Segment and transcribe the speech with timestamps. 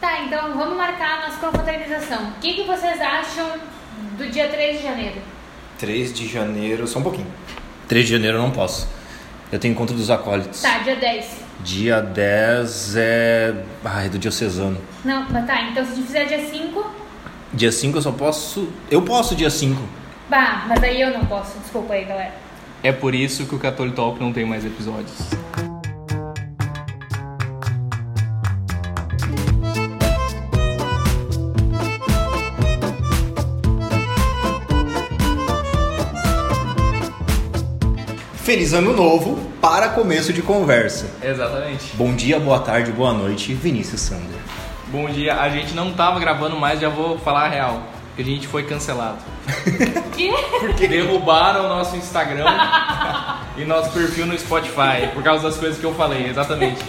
[0.00, 2.28] Tá, então vamos marcar a nossa confraternização.
[2.28, 3.52] O que, que vocês acham
[4.16, 5.20] do dia 3 de janeiro?
[5.78, 7.26] 3 de janeiro, só um pouquinho.
[7.88, 8.88] 3 de janeiro eu não posso.
[9.50, 10.62] Eu tenho encontro dos acólitos.
[10.62, 11.40] Tá, dia 10.
[11.60, 13.64] Dia 10 é.
[13.84, 14.78] Ai, do diocesano.
[15.04, 16.90] Não, mas tá, então se a gente fizer dia 5.
[17.52, 18.68] Dia 5 eu só posso.
[18.90, 19.80] Eu posso dia 5.
[20.28, 21.58] Bah, mas aí eu não posso.
[21.58, 22.34] Desculpa aí, galera.
[22.82, 25.16] É por isso que o Catholic Talk não tem mais episódios.
[38.48, 41.04] Feliz ano novo para começo de conversa.
[41.22, 41.94] Exatamente.
[41.96, 44.40] Bom dia, boa tarde, boa noite, Vinícius Sander.
[44.86, 47.82] Bom dia, a gente não tava gravando mais, já vou falar a real.
[48.16, 49.18] Que a gente foi cancelado.
[50.16, 50.32] Que?
[50.60, 52.46] Porque derrubaram o nosso Instagram
[53.54, 55.10] e nosso perfil no Spotify.
[55.12, 56.82] Por causa das coisas que eu falei, exatamente.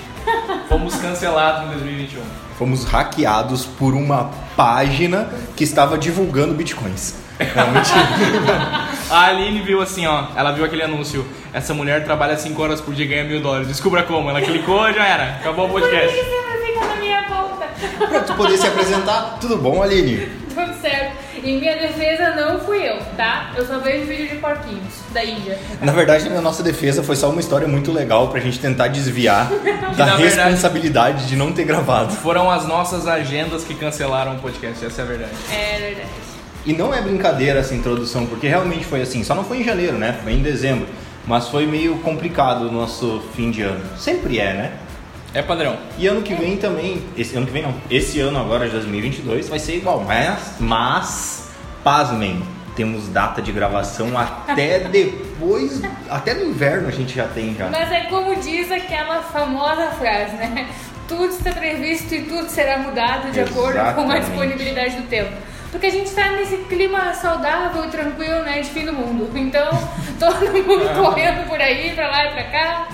[0.70, 2.22] Fomos cancelados em 2021.
[2.58, 7.16] Fomos hackeados por uma página que estava divulgando bitcoins.
[7.40, 7.90] Realmente.
[9.10, 10.26] A Aline viu assim, ó.
[10.36, 11.26] Ela viu aquele anúncio.
[11.54, 13.68] Essa mulher trabalha 5 horas por dia e ganha mil dólares.
[13.68, 14.30] Descubra como.
[14.30, 15.36] Ela clicou já era.
[15.38, 16.16] Acabou o Por que podcast.
[16.18, 17.68] sempre fica na minha conta?
[18.08, 19.38] pra tu poder se apresentar.
[19.42, 20.28] Tudo bom, Aline?
[20.54, 21.18] Tudo certo.
[21.42, 23.52] Em minha defesa, não fui eu, tá?
[23.56, 25.58] Eu só vejo vídeo de porquinhos da Índia.
[25.82, 29.46] Na verdade, na nossa defesa foi só uma história muito legal pra gente tentar desviar
[29.96, 32.14] da verdade- responsabilidade de não ter gravado.
[32.16, 34.86] Foram as nossas agendas que cancelaram o podcast.
[34.86, 35.32] Essa é a verdade.
[35.50, 36.10] É verdade.
[36.70, 39.24] E não é brincadeira essa introdução, porque realmente foi assim.
[39.24, 40.20] Só não foi em janeiro, né?
[40.22, 40.88] Foi em dezembro.
[41.26, 43.84] Mas foi meio complicado o nosso fim de ano.
[43.98, 44.74] Sempre é, né?
[45.34, 45.78] É padrão.
[45.98, 49.50] E ano que vem também, esse ano que vem não, esse ano agora de 2022
[49.50, 51.50] vai ser igual, mas, mas,
[51.84, 52.40] pasmem,
[52.76, 57.68] temos data de gravação até depois, até no inverno a gente já tem já.
[57.68, 60.70] Mas é como diz aquela famosa frase, né?
[61.08, 64.26] Tudo está previsto e tudo será mudado de acordo com a Exatamente.
[64.28, 65.50] disponibilidade do tempo.
[65.72, 68.62] Porque a gente está nesse clima saudável e tranquilo, né?
[68.62, 69.30] De fim do mundo.
[69.36, 69.70] Então,
[70.20, 72.88] todo mundo correndo por aí, pra lá e pra cá.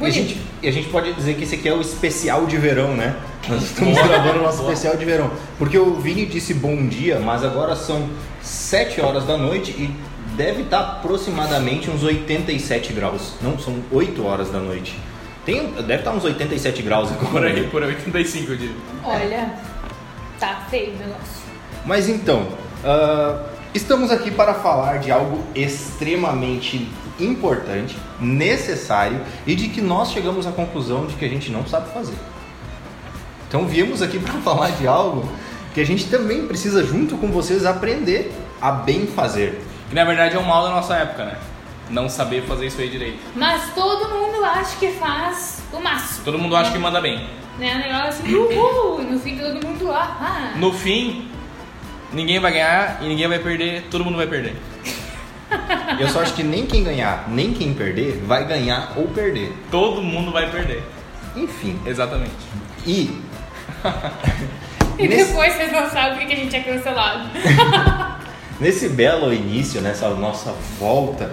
[0.00, 2.56] E a, gente, e a gente pode dizer que esse aqui é o especial de
[2.56, 3.16] verão, né?
[3.46, 5.30] Nós estamos gravando o nosso especial de verão.
[5.58, 8.08] Porque o Vini disse bom dia, mas agora são
[8.40, 9.94] 7 horas da noite e
[10.36, 13.34] deve estar aproximadamente uns 87 graus.
[13.42, 14.98] Não, são 8 horas da noite.
[15.44, 17.30] Tem, deve estar uns 87 graus agora.
[17.30, 18.76] Por aí, por aí, 85 eu diria.
[19.04, 19.54] Olha,
[20.38, 21.39] tá feio o negócio.
[21.84, 22.46] Mas então,
[22.84, 23.42] ah,
[23.74, 30.52] estamos aqui para falar de algo extremamente importante, necessário e de que nós chegamos à
[30.52, 32.16] conclusão de que a gente não sabe fazer.
[33.48, 35.28] Então viemos aqui para falar de algo
[35.74, 39.60] que a gente também precisa, junto com vocês, aprender a bem fazer.
[39.88, 41.36] Que na verdade é o mal da nossa época, né?
[41.90, 43.18] Não saber fazer isso aí direito.
[43.34, 46.24] Mas todo mundo acha que faz o máximo.
[46.24, 47.28] Todo mundo acha que manda bem.
[47.58, 47.74] Né?
[47.74, 50.16] O negócio assim, uhul, no fim todo mundo lá.
[50.20, 50.52] Ah.
[50.56, 51.28] No fim,
[52.12, 54.56] ninguém vai ganhar e ninguém vai perder, todo mundo vai perder.
[55.98, 59.52] Eu só acho que nem quem ganhar, nem quem perder, vai ganhar ou perder.
[59.70, 60.82] Todo mundo vai perder.
[61.36, 62.32] Enfim, Exatamente.
[62.86, 63.20] e
[64.98, 67.28] E Nesse- depois vocês não sabem que a gente é cancelado.
[68.60, 71.32] Nesse belo início, nessa nossa volta,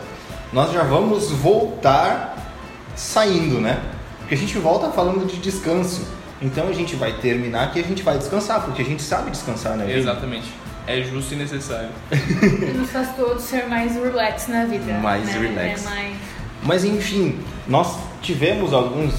[0.54, 2.38] nós já vamos voltar
[2.96, 3.82] saindo, né?
[4.20, 6.08] Porque a gente volta falando de descanso.
[6.42, 9.76] Então a gente vai terminar que a gente vai descansar, porque a gente sabe descansar,
[9.76, 9.92] né?
[9.92, 10.48] Exatamente.
[10.88, 11.90] É justo e necessário.
[12.12, 14.94] E nos faz todos ser mais relax na vida.
[15.00, 15.40] Mais né?
[15.40, 15.86] relax.
[15.86, 16.18] É mais...
[16.64, 17.38] Mas enfim,
[17.68, 19.14] nós tivemos alguns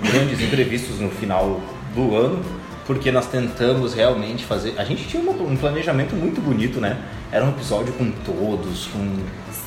[0.00, 1.60] grandes imprevistos no final
[1.94, 2.44] do ano,
[2.86, 4.74] porque nós tentamos realmente fazer.
[4.78, 6.96] A gente tinha um planejamento muito bonito, né?
[7.32, 9.16] Era um episódio com todos, com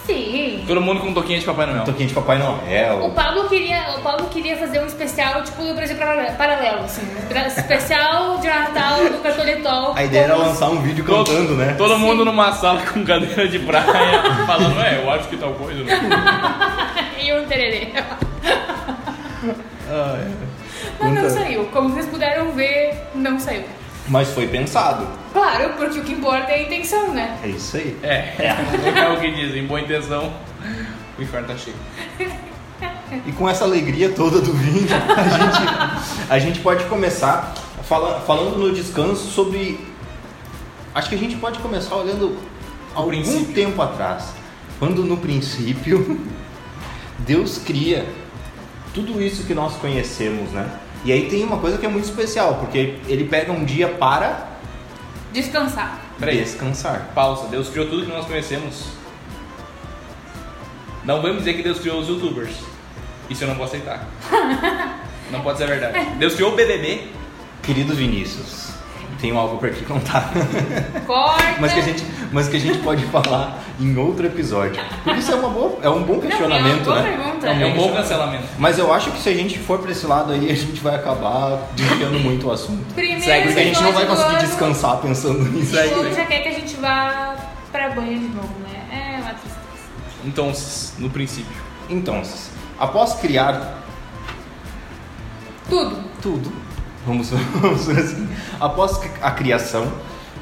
[0.06, 0.63] Sim.
[0.67, 1.84] Todo mundo com um toquinho de Papai um Noel.
[1.85, 3.06] toquinho de Papai Noel.
[3.06, 5.95] O Pablo queria, o Pablo queria fazer um especial tipo do Brasil
[6.38, 7.01] Paralelo, assim,
[7.47, 9.94] especial de Natal do Catolitol.
[9.95, 11.75] A ideia era lançar um vídeo Todo, cantando, né?
[11.78, 15.84] todo mundo numa sala com cadeira de praia falando, é, eu acho que tal coisa.
[15.84, 15.94] Né?
[17.22, 17.89] e um tererê.
[19.89, 20.31] Ah, é.
[21.00, 21.66] Mas não saiu.
[21.66, 23.63] Como vocês puderam ver, não saiu.
[24.12, 25.08] Mas foi pensado.
[25.31, 27.40] Claro, porque o que importa é a intenção, né?
[27.42, 27.98] É isso aí.
[28.04, 28.36] É,
[29.00, 30.34] é o que dizem, boa intenção,
[31.18, 31.75] o inferno tá cheio.
[33.25, 37.54] E com essa alegria toda do vinho, a gente, a gente pode começar
[37.84, 39.86] fala- falando no descanso sobre.
[40.96, 42.38] Acho que a gente pode começar olhando
[42.96, 43.54] algum princípio.
[43.54, 44.34] tempo atrás.
[44.80, 46.22] Quando no princípio
[47.19, 48.08] Deus cria
[48.94, 50.69] tudo isso que nós conhecemos, né?
[51.03, 54.51] E aí tem uma coisa que é muito especial, porque ele pega um dia para
[55.33, 56.01] Descansar.
[56.19, 57.09] Peraí, descansar.
[57.15, 57.48] pausa.
[57.48, 58.88] Deus criou tudo que nós conhecemos.
[61.06, 62.51] Não vamos dizer que Deus criou os youtubers.
[63.30, 64.06] Isso eu não vou aceitar.
[65.31, 65.98] Não pode ser verdade.
[66.18, 67.07] Deus criou o BBB.
[67.63, 68.71] Querido Vinícius,
[69.21, 70.30] tenho algo para te contar.
[71.07, 71.56] Corta.
[71.57, 74.81] mas, que a gente, mas que a gente pode falar em outro episódio.
[75.04, 77.18] Porque isso é, uma boa, é um bom questionamento, Não, é uma boa né?
[77.18, 77.48] pergunta.
[77.48, 78.44] É um bom cancelamento.
[78.57, 80.95] Mas eu acho que se a gente for pra esse lado aí, a gente vai
[80.95, 82.94] acabar desviando muito o assunto.
[82.94, 85.75] Primeiro Segue, Porque a gente não vai conseguir ano, descansar pensando nisso.
[85.78, 87.36] O povo já quer que a gente vá
[87.72, 89.18] pra banho de novo, né?
[89.18, 89.60] É uma tristeza.
[90.25, 90.51] Então,
[91.00, 91.56] no princípio.
[91.89, 92.22] Então,
[92.80, 93.84] após criar
[95.69, 96.04] Tudo.
[96.22, 96.51] tudo,
[97.06, 97.30] vamos,
[97.60, 98.27] vamos assim,
[98.60, 99.92] após a criação,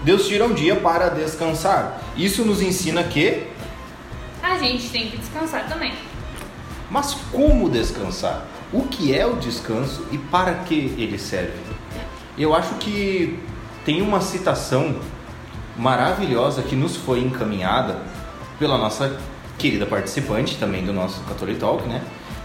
[0.03, 1.99] Deus tira um dia para descansar.
[2.15, 3.47] Isso nos ensina que,
[4.41, 5.93] A gente tem que descansar também.
[6.89, 8.45] mas como descansar?
[8.71, 11.53] O que é o descanso e para que ele serve?
[12.37, 13.37] Eu acho que
[13.83, 14.95] tem uma citação
[15.77, 17.97] maravilhosa que nos foi encaminhada
[18.57, 19.17] pela nossa
[19.57, 22.01] querida participante também do nosso Catholic Talk, né?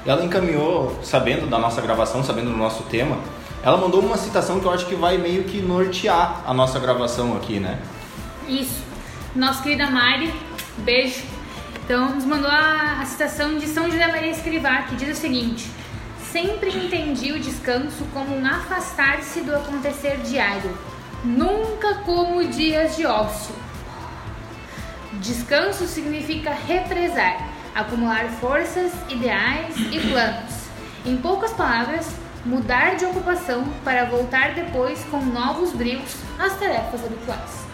[0.06, 3.18] Ela encaminhou, sabendo da nossa gravação, sabendo do nosso tema,
[3.64, 7.34] ela mandou uma citação que eu acho que vai meio que nortear a nossa gravação
[7.34, 7.81] aqui, né?
[8.46, 8.84] Isso.
[9.34, 10.31] Nossa querida Mari,
[10.76, 11.22] beijo.
[11.82, 15.70] Então, nos mandou a, a citação de São José Maria Escrivá, que diz o seguinte:
[16.31, 20.76] Sempre entendi o descanso como um afastar-se do acontecer diário,
[21.25, 23.55] nunca como dias de ócio.
[25.14, 30.52] Descanso significa represar, acumular forças, ideais e planos.
[31.06, 37.64] Em poucas palavras, mudar de ocupação para voltar depois com novos brilhos às tarefas habituais.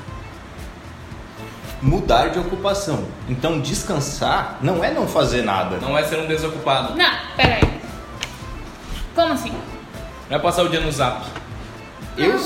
[1.82, 3.04] Mudar de ocupação.
[3.28, 5.78] Então, descansar não é não fazer nada.
[5.78, 6.94] Não é ser um desocupado.
[6.94, 7.80] Não, pera aí.
[9.14, 9.52] Como assim?
[10.28, 11.24] Não é passar o dia no zap.
[12.18, 12.38] Eu,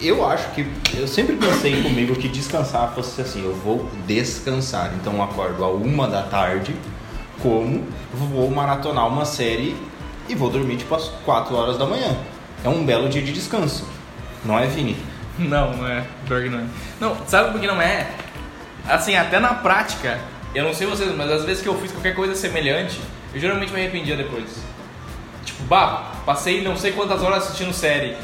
[0.00, 0.66] eu acho que.
[0.96, 4.92] Eu sempre pensei comigo que descansar fosse assim: eu vou descansar.
[4.94, 6.74] Então eu acordo a uma da tarde,
[7.42, 9.76] como, vou maratonar uma série
[10.28, 12.16] e vou dormir tipo às 4 horas da manhã.
[12.64, 13.88] É um belo dia de descanso.
[14.44, 14.96] Não é, Vini?
[15.38, 16.04] Não, não é.
[16.26, 16.64] Pior que não é.
[17.00, 18.08] Não, sabe por que não é?
[18.88, 20.18] Assim, até na prática,
[20.52, 23.00] eu não sei vocês, mas às vezes que eu fiz qualquer coisa semelhante,
[23.32, 24.64] eu geralmente me arrependia depois.
[25.44, 28.16] Tipo, bah, passei não sei quantas horas assistindo série.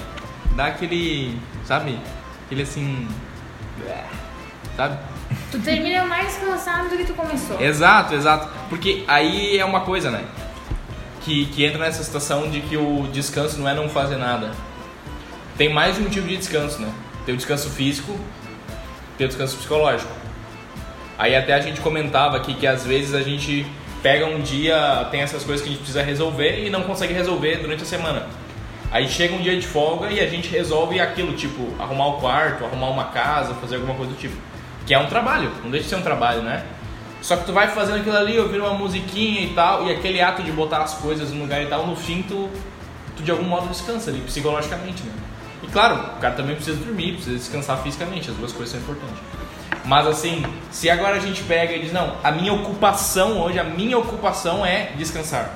[0.56, 1.96] Dá aquele, sabe?
[2.46, 3.06] Aquele assim.
[4.76, 4.98] Sabe?
[5.50, 7.60] Tu termina mais cansado do que tu começou.
[7.60, 8.48] Exato, exato.
[8.68, 10.24] Porque aí é uma coisa, né?
[11.24, 14.50] Que, que entra nessa situação de que o descanso não é não fazer nada.
[15.56, 16.92] Tem mais de um tipo de descanso, né?
[17.24, 18.18] Tem o descanso físico,
[19.16, 20.12] tem o descanso psicológico.
[21.18, 23.64] Aí até a gente comentava aqui que às vezes a gente
[24.02, 27.56] pega um dia, tem essas coisas que a gente precisa resolver e não consegue resolver
[27.56, 28.26] durante a semana.
[28.90, 32.64] Aí chega um dia de folga e a gente resolve aquilo, tipo, arrumar o quarto,
[32.64, 34.36] arrumar uma casa, fazer alguma coisa do tipo.
[34.86, 36.64] Que é um trabalho, não deixa de ser um trabalho, né?
[37.24, 40.42] Só que tu vai fazendo aquilo ali, ouvindo uma musiquinha e tal, e aquele ato
[40.42, 42.50] de botar as coisas no lugar e tal, no fim tu,
[43.16, 45.12] tu de algum modo descansa ali, psicologicamente, né?
[45.62, 49.16] E claro, o cara também precisa dormir, precisa descansar fisicamente, as duas coisas são importantes.
[49.86, 53.64] Mas assim, se agora a gente pega e diz, não, a minha ocupação hoje, a
[53.64, 55.54] minha ocupação é descansar.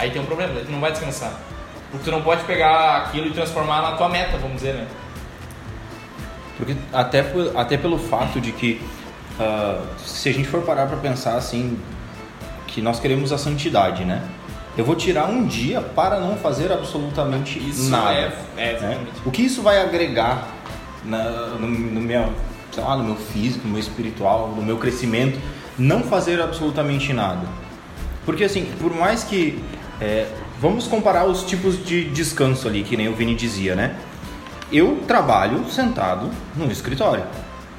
[0.00, 1.34] Aí tem um problema, tu não vai descansar.
[1.92, 4.88] Porque tu não pode pegar aquilo e transformar na tua meta, vamos dizer, né?
[6.56, 7.24] Porque até,
[7.54, 8.82] até pelo fato de que
[9.38, 11.78] ah, se a gente for parar para pensar assim
[12.66, 14.22] que nós queremos a santidade, né?
[14.76, 18.12] Eu vou tirar um dia para não fazer absolutamente Isso nada.
[18.12, 19.06] é- é, né?
[19.24, 20.48] O que isso vai agregar
[21.04, 22.30] na- no, no meu,
[22.76, 25.38] lá, no meu físico, no meu espiritual, no meu crescimento?
[25.78, 27.46] Não fazer absolutamente nada.
[28.26, 29.62] Porque assim, por mais que
[30.00, 30.26] é,
[30.60, 33.96] vamos comparar os tipos de descanso ali, que nem o Vini dizia, né?
[34.70, 37.24] Eu trabalho sentado no escritório.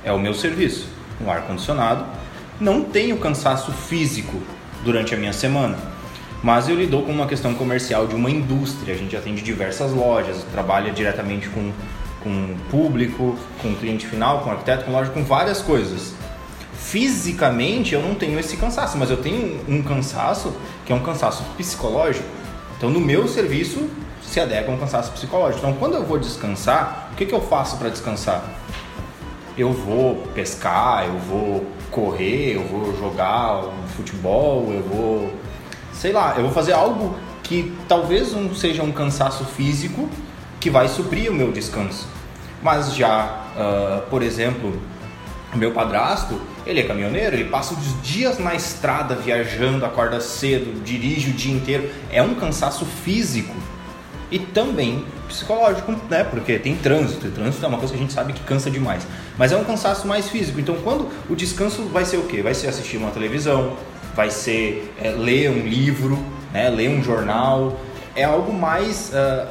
[0.04, 0.88] É o meu serviço.
[1.22, 2.06] Um ar condicionado.
[2.60, 4.42] Não tenho cansaço físico
[4.84, 5.78] durante a minha semana.
[6.44, 8.94] Mas eu lido com uma questão comercial de uma indústria.
[8.94, 11.72] A gente atende diversas lojas, trabalha diretamente com,
[12.24, 16.14] com público, com cliente final, com arquiteto, com loja, com várias coisas.
[16.74, 20.56] Fisicamente eu não tenho esse cansaço, mas eu tenho um cansaço
[20.86, 22.26] que é um cansaço psicológico.
[22.78, 23.90] Então no meu serviço
[24.22, 25.60] se adequa a um cansaço psicológico.
[25.60, 28.44] Então quando eu vou descansar, o que, que eu faço para descansar?
[29.58, 33.64] Eu vou pescar, eu vou correr, eu vou jogar
[33.96, 35.34] futebol, eu vou.
[35.94, 40.08] sei lá, eu vou fazer algo que talvez não seja um cansaço físico
[40.60, 42.08] que vai suprir o meu descanso.
[42.62, 44.80] Mas já, ah, por exemplo,
[45.56, 51.32] meu padrasto, ele é caminhoneiro, ele passa os dias na estrada viajando, acorda cedo, dirige
[51.32, 51.90] o dia inteiro.
[52.12, 53.56] É um cansaço físico
[54.30, 56.24] e também psicológico, né?
[56.24, 59.06] Porque tem trânsito, e trânsito é uma coisa que a gente sabe que cansa demais.
[59.38, 60.60] Mas é um cansaço mais físico.
[60.60, 62.42] Então, quando o descanso vai ser o quê?
[62.42, 63.78] Vai ser assistir uma televisão,
[64.16, 66.18] vai ser é, ler um livro,
[66.52, 66.70] né?
[66.70, 67.80] ler um jornal.
[68.16, 69.48] É algo mais ah,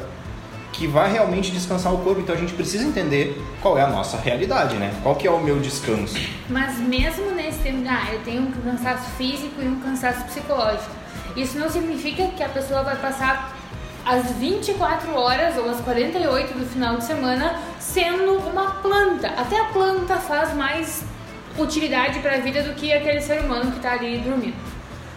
[0.72, 2.20] que vai realmente descansar o corpo.
[2.20, 4.92] Então a gente precisa entender qual é a nossa realidade, né?
[5.02, 6.16] Qual que é o meu descanso.
[6.48, 10.90] Mas mesmo nesse tempo, ah, eu tenho um cansaço físico e um cansaço psicológico.
[11.36, 13.55] Isso não significa que a pessoa vai passar
[14.06, 19.26] as 24 horas ou as 48 do final de semana sendo uma planta.
[19.30, 21.04] Até a planta faz mais
[21.58, 24.54] utilidade para a vida do que aquele ser humano que está ali dormindo,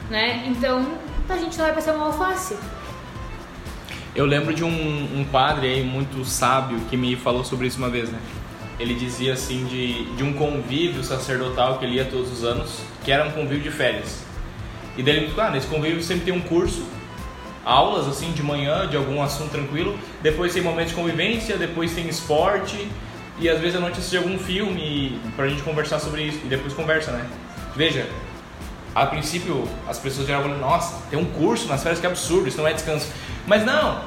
[0.09, 0.43] né?
[0.47, 0.97] Então,
[1.29, 2.57] a gente não vai passar uma alface.
[4.15, 7.89] Eu lembro de um, um padre aí muito sábio que me falou sobre isso uma
[7.89, 8.17] vez, né?
[8.79, 13.11] Ele dizia assim de, de um convívio sacerdotal que ele ia todos os anos, que
[13.11, 14.23] era um convívio de férias.
[14.97, 16.83] E daí ele me ah, nesse convívio sempre tem um curso,
[17.65, 22.07] aulas assim de manhã de algum assunto tranquilo, depois tem momentos de convivência, depois tem
[22.07, 22.87] esporte
[23.39, 26.73] e às vezes à noite assiste algum filme pra gente conversar sobre isso e depois
[26.73, 27.25] conversa, né?
[27.75, 28.07] Veja,
[28.93, 32.47] a princípio as pessoas já falam, nossa, tem um curso nas férias que é absurdo,
[32.47, 33.07] isso não é descanso.
[33.45, 34.01] Mas não,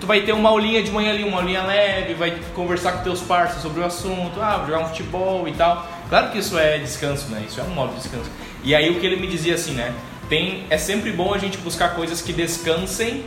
[0.00, 3.20] tu vai ter uma aulinha de manhã ali, uma aulinha leve, vai conversar com teus
[3.20, 5.86] parceiros sobre o assunto, ah, jogar um futebol e tal.
[6.08, 7.44] Claro que isso é descanso, né?
[7.46, 8.30] Isso é um modo de descanso.
[8.62, 9.92] E aí o que ele me dizia assim, né?
[10.28, 13.24] Tem, é sempre bom a gente buscar coisas que descansem,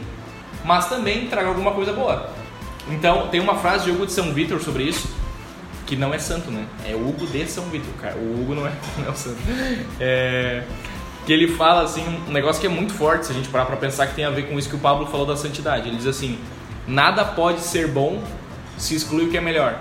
[0.63, 2.29] mas também tragam alguma coisa boa.
[2.89, 5.09] Então, tem uma frase de Hugo de São Vitor sobre isso,
[5.85, 6.65] que não é santo, né?
[6.85, 8.15] É Hugo de São Vitor, cara.
[8.17, 9.37] O Hugo não é, não é o santo.
[9.99, 10.63] É,
[11.25, 13.77] que ele fala assim, um negócio que é muito forte, se a gente parar pra
[13.77, 15.87] pensar que tem a ver com isso que o Pablo falou da santidade.
[15.87, 16.39] Ele diz assim:
[16.87, 18.21] nada pode ser bom
[18.77, 19.79] se exclui o que é melhor.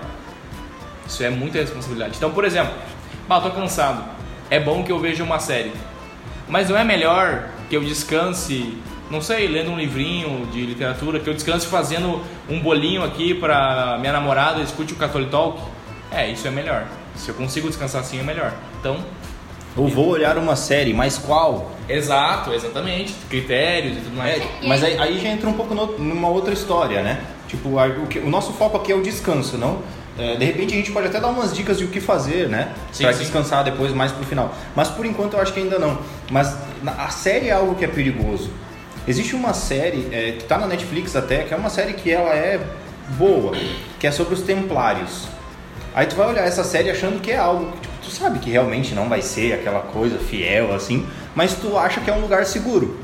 [1.06, 2.16] Isso é muita responsabilidade.
[2.16, 2.72] Então, por exemplo,
[3.26, 4.04] bah, tô cansado.
[4.50, 5.72] É bom que eu veja uma série.
[6.50, 8.76] Mas não é melhor que eu descanse,
[9.10, 13.96] não sei, lendo um livrinho de literatura, que eu descanse fazendo um bolinho aqui para
[14.00, 15.60] minha namorada escute o Catholic Talk?
[16.10, 16.86] É, isso é melhor.
[17.14, 18.52] Se eu consigo descansar assim é melhor.
[18.80, 18.98] Então,
[19.76, 21.70] Ou vou olhar uma série, mas qual?
[21.88, 24.40] exato, exatamente, critérios e tudo mais.
[24.42, 27.20] É, mas aí, aí já entra um pouco no- numa outra história, né?
[27.48, 29.80] Tipo, o, que- o nosso foco aqui é o descanso, não?
[30.20, 32.72] É, de repente a gente pode até dar umas dicas de o que fazer, né?
[32.92, 33.04] Sim.
[33.18, 34.54] descansar depois, mais pro final.
[34.76, 35.98] Mas por enquanto eu acho que ainda não.
[36.30, 38.50] Mas a série é algo que é perigoso.
[39.08, 42.34] Existe uma série é, que tá na Netflix até, que é uma série que ela
[42.34, 42.60] é
[43.16, 43.56] boa,
[43.98, 45.24] que é sobre os Templários.
[45.94, 48.50] Aí tu vai olhar essa série achando que é algo que tipo, tu sabe que
[48.50, 52.44] realmente não vai ser aquela coisa fiel assim, mas tu acha que é um lugar
[52.44, 52.98] seguro.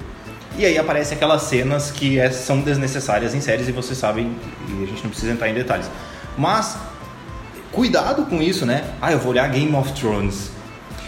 [0.59, 4.37] E aí aparecem aquelas cenas que é- são desnecessárias em séries e vocês sabem,
[4.69, 5.91] e a gente não precisa entrar em detalhes.
[6.39, 6.77] Mas
[7.77, 8.85] cuidado com isso, né?
[9.03, 10.51] Ah, eu vou olhar Game of Thrones.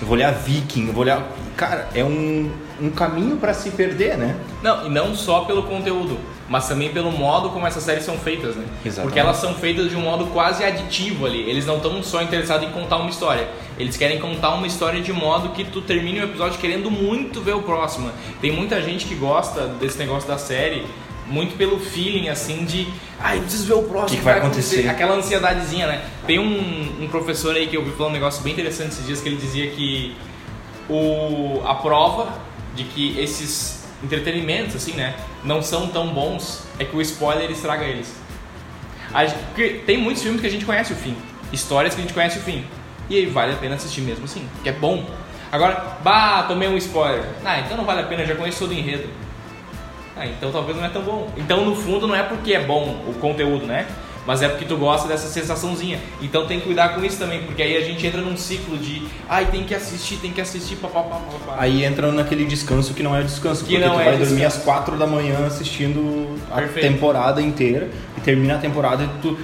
[0.00, 1.26] Eu vou olhar Viking, eu vou olhar.
[1.56, 4.37] Cara, é um, um caminho pra se perder, né?
[4.62, 8.54] Não, e não só pelo conteúdo, mas também pelo modo como essas séries são feitas,
[8.54, 8.64] né?
[8.84, 9.02] Exatamente.
[9.02, 11.40] Porque elas são feitas de um modo quase aditivo ali.
[11.48, 13.48] Eles não estão só interessados em contar uma história.
[13.78, 17.54] Eles querem contar uma história de modo que tu termine o episódio querendo muito ver
[17.54, 18.10] o próximo.
[18.42, 20.87] Tem muita gente que gosta desse negócio da série
[21.28, 22.88] muito pelo feeling assim de
[23.20, 24.88] ai, preciso ver o próximo Que que vai acontecer?
[24.88, 26.04] Aquela ansiedadezinha, né?
[26.26, 29.20] Tem um, um professor aí que eu vi falar um negócio bem interessante esses dias
[29.20, 30.16] que ele dizia que
[30.88, 32.38] o, a prova
[32.75, 37.85] de que esses entretenimentos, assim, né, não são tão bons é que o spoiler estraga
[37.85, 38.14] eles.
[39.12, 41.16] A porque tem muitos filmes que a gente conhece o fim,
[41.52, 42.64] histórias que a gente conhece o fim,
[43.08, 45.04] e aí vale a pena assistir mesmo assim, que é bom.
[45.50, 47.25] Agora, bah, tomei um spoiler.
[47.42, 49.08] Ah, então não vale a pena, já conheço todo o enredo.
[50.18, 51.30] Ah, então talvez não é tão bom.
[51.37, 53.87] Então, no fundo, não é porque é bom o conteúdo, né?
[54.26, 55.98] Mas é porque tu gosta dessa sensaçãozinha.
[56.20, 59.02] Então tem que cuidar com isso também, porque aí a gente entra num ciclo de
[59.26, 61.18] ai, tem que assistir, tem que assistir, papapá.
[61.56, 64.34] Aí entra naquele descanso que não é descanso, Que porque não tu é vai dormir
[64.42, 64.58] descanso.
[64.58, 66.87] às 4 da manhã assistindo a Perfeito.
[66.92, 69.38] temporada inteira e termina a temporada e tu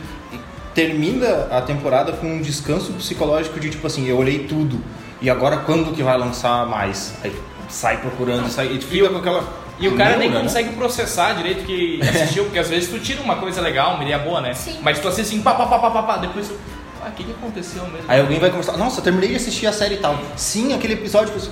[0.74, 4.78] termina a temporada com um descanso psicológico de tipo assim, eu olhei tudo
[5.22, 7.14] e agora quando que vai lançar mais?
[7.22, 7.32] Aí
[7.68, 9.44] sai procurando, sai e fica com aquela
[9.78, 10.40] E o cara nem né?
[10.40, 14.18] consegue processar direito que assistiu, porque às vezes tu tira uma coisa legal, uma ideia
[14.18, 14.54] boa, né?
[14.54, 14.78] Sim.
[14.82, 16.58] Mas tu assiste assim, pá, pá, pá, pá, pá, pá, depois tu.
[17.04, 18.04] Ah, o que, que aconteceu mesmo?
[18.08, 20.18] Aí alguém vai conversar, nossa, eu terminei de assistir a série e tal.
[20.36, 21.50] Sim, aquele episódio você...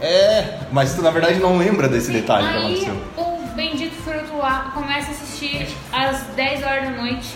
[0.00, 3.02] É, mas tu na verdade não lembra desse detalhe que Aí aconteceu.
[3.16, 7.28] o bendito fruto lá começa a assistir às 10 horas da noite,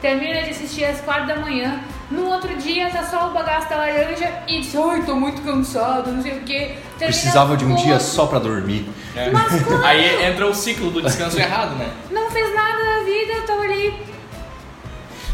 [0.00, 1.78] termina de assistir às 4 da manhã.
[2.10, 6.12] No outro dia tá só o bagaço da laranja e diz, ai, tô muito cansado,
[6.12, 6.76] não sei o que.
[6.98, 8.88] Precisava de um dia só pra dormir.
[9.16, 9.30] É.
[9.30, 9.84] Mas claro.
[9.84, 11.90] Aí entra o ciclo do descanso errado, né?
[12.10, 13.92] Não fez nada na vida, tava ali.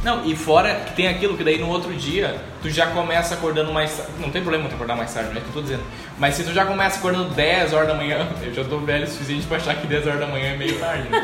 [0.02, 3.73] Não, e fora que tem aquilo que daí no outro dia tu já começa acordando
[3.73, 4.12] mais tarde.
[4.18, 5.82] Não tem problema tu acordar mais tarde, não é o que eu tô dizendo.
[6.18, 9.06] Mas se tu já começa acordando 10 horas da manhã, eu já tô velho o
[9.09, 11.09] suficiente pra achar que 10 horas da manhã é meio tarde.
[11.09, 11.23] Né?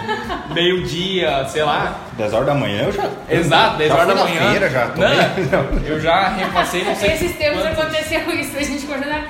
[0.55, 1.99] Meio dia, sei lá.
[2.17, 3.11] 10 horas da manhã eu já.
[3.29, 4.51] Exato, 10 já horas da manhã.
[4.51, 8.63] Feira, já tô não, eu já repassei não sei Esses tempos quantos- aconteceu isso, a
[8.63, 9.25] gente acordando.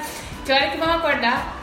[0.45, 1.58] Que hora que vamos acordar?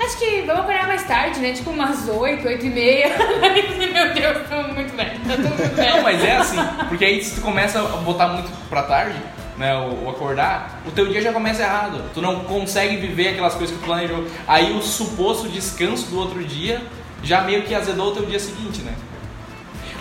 [0.00, 1.52] Acho que vamos acordar mais tarde, né?
[1.52, 3.08] Tipo umas 8, 8 e meia.
[3.92, 5.20] Meu Deus, tô muito velho.
[5.20, 5.76] Tá tudo muito.
[5.76, 6.56] Não, mas é assim,
[6.88, 9.18] porque aí se tu começa a botar muito pra tarde,
[9.58, 12.02] né, o, o acordar, o teu dia já começa errado.
[12.14, 14.26] Tu não consegue viver aquelas coisas que tu planejou.
[14.48, 16.80] Aí o suposto descanso do outro dia
[17.22, 18.94] já meio que azedou o teu dia seguinte, né?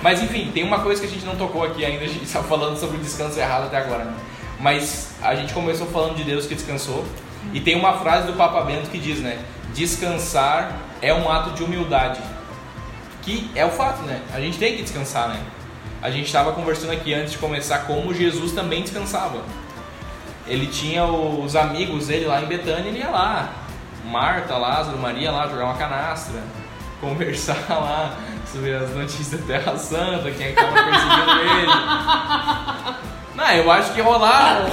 [0.01, 2.41] Mas enfim, tem uma coisa que a gente não tocou aqui ainda, a gente está
[2.41, 4.13] falando sobre o descanso errado até agora, né?
[4.61, 7.05] Mas a gente começou falando de Deus que descansou,
[7.53, 9.39] e tem uma frase do Papa Bento que diz, né?
[9.73, 10.71] Descansar
[11.01, 12.19] é um ato de humildade.
[13.21, 14.21] Que é o fato, né?
[14.33, 15.41] A gente tem que descansar, né?
[16.01, 19.41] A gente estava conversando aqui antes de começar como Jesus também descansava.
[20.47, 23.51] Ele tinha os amigos dele lá em Betânia, ele ia lá.
[24.05, 26.41] Marta, Lázaro, Maria lá jogar uma canastra,
[26.99, 28.15] conversar lá
[28.51, 31.71] sobre as notícias da Terra Santa, quem estava perseguindo ele.
[33.35, 34.69] Não, eu acho que rolava.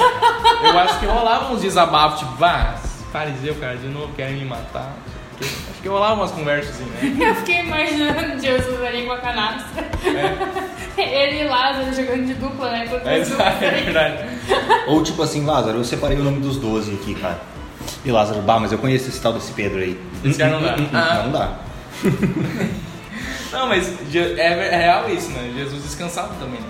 [0.63, 2.77] Eu acho que rolava uns desabafos, tipo, vá,
[3.13, 4.95] fariseu, cara, de novo querem me matar.
[5.41, 7.17] Acho que rolava umas conversas assim, né?
[7.29, 9.85] Eu fiquei imaginando Jesus ali com a canastra.
[10.97, 12.89] É, Ele e Lázaro jogando de dupla, né?
[13.05, 14.25] É, os é verdade.
[14.87, 17.41] Ou tipo assim, Lázaro, eu separei o nome dos 12 aqui, cara.
[18.05, 20.01] E Lázaro, bah, mas eu conheço esse tal desse Pedro aí.
[20.25, 20.75] Esse cara não dá.
[20.75, 21.23] Hum, hum, hum, Ah.
[21.25, 21.59] Não dá.
[23.53, 25.51] Não, mas é, é real isso, né?
[25.57, 26.67] Jesus descansava também, né?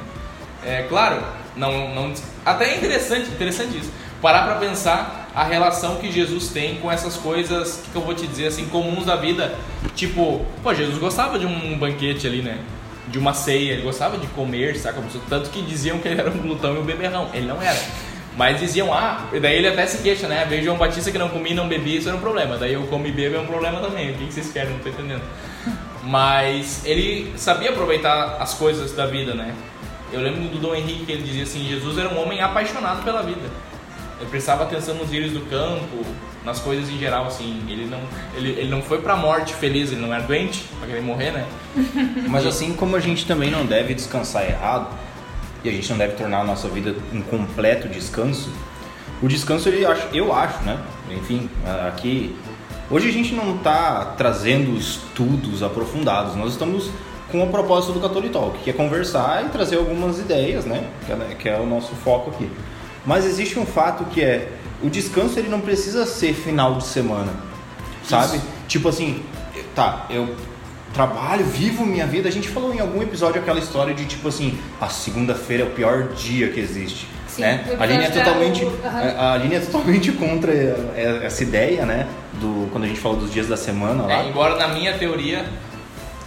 [0.65, 1.21] É claro,
[1.57, 2.13] não, não,
[2.45, 3.91] até é interessante, interessante isso.
[4.23, 8.27] Parar pra pensar a relação que Jesus tem com essas coisas que eu vou te
[8.27, 9.55] dizer assim comuns da vida.
[9.95, 12.59] Tipo, pô, Jesus gostava de um banquete ali, né?
[13.09, 14.99] De uma ceia, ele gostava de comer, saca?
[15.29, 17.29] Tanto que diziam que ele era um glutão e um beberrão.
[17.35, 17.79] Ele não era.
[18.35, 20.47] Mas diziam, ah, daí ele até se queixa, né?
[20.49, 22.57] Veio João Batista que não comia e não bebia, isso era um problema.
[22.57, 24.13] Daí eu como e bebo é um problema também.
[24.13, 24.73] O que vocês querem?
[24.73, 25.23] Não tô entendendo.
[26.03, 29.55] Mas ele sabia aproveitar as coisas da vida, né?
[30.11, 33.23] Eu lembro do Dom Henrique que ele dizia assim: Jesus era um homem apaixonado pela
[33.23, 33.51] vida.
[34.21, 36.05] Ele prestava atenção nos lírios do campo,
[36.45, 37.63] nas coisas em geral, assim.
[37.69, 38.01] Ele não,
[38.35, 41.47] ele, ele não foi pra morte feliz, ele não era doente pra querer morrer, né?
[42.29, 44.89] Mas assim como a gente também não deve descansar errado,
[45.65, 48.51] e a gente não deve tornar a nossa vida um completo descanso,
[49.23, 50.79] o descanso ele eu acho, né?
[51.11, 51.49] Enfim,
[51.89, 52.37] aqui
[52.91, 56.91] hoje a gente não está trazendo estudos aprofundados, nós estamos
[57.31, 60.89] com o propósito do Catholic Talk, que é conversar e trazer algumas ideias, né?
[61.05, 62.49] Que é, que é o nosso foco aqui.
[63.07, 64.49] Mas existe um fato que é
[64.83, 67.33] o descanso ele não precisa ser final de semana,
[68.05, 68.41] sabe?
[68.69, 69.23] Tipo assim,
[69.75, 70.35] tá, eu
[70.93, 72.29] trabalho, vivo minha vida.
[72.29, 75.71] A gente falou em algum episódio aquela história de tipo assim, a segunda-feira é o
[75.71, 77.07] pior dia que existe.
[77.29, 77.65] Sim, né?
[77.79, 79.01] A Aline é totalmente, o- aham.
[79.19, 82.07] a a Aline é totalmente contra é, essa ideia, né?
[82.41, 84.13] Do quando a gente falou dos dias da semana lá.
[84.25, 85.45] É, embora na minha teoria,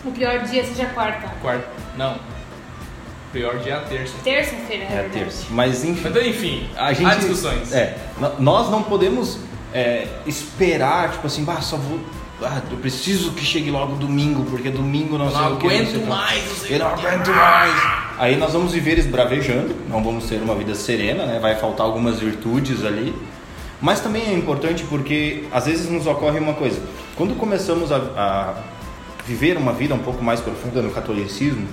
[0.05, 1.27] O pior dia seja quarta.
[1.41, 1.65] quarto.
[1.97, 2.15] Não.
[3.31, 4.13] Pior dia é a terça.
[4.23, 5.19] Terça-feira, É é a verdade.
[5.19, 5.45] terça.
[5.51, 7.71] Mas enfim, Então, enfim, a gente há discussões.
[7.73, 7.95] É,
[8.39, 9.37] nós não podemos
[9.73, 11.99] é, esperar, tipo assim, bah, só vou.
[12.41, 15.67] Ah, eu preciso que chegue logo domingo, porque domingo não sei não o que.
[15.67, 16.07] aguento sei o que.
[16.07, 17.73] mais, sei Eu não aguento mais.
[18.17, 21.37] Aí nós vamos viver esbravejando, não vamos ter uma vida serena, né?
[21.39, 23.13] Vai faltar algumas virtudes ali.
[23.81, 26.81] Mas também é importante porque às vezes nos ocorre uma coisa.
[27.15, 28.53] Quando começamos a, a
[29.25, 31.67] viver uma vida um pouco mais profunda no catolicismo,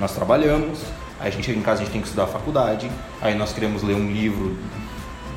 [0.00, 0.78] nós trabalhamos,
[1.22, 3.94] a gente em casa, a gente tem que estudar a faculdade, aí nós queremos ler
[3.94, 4.56] um livro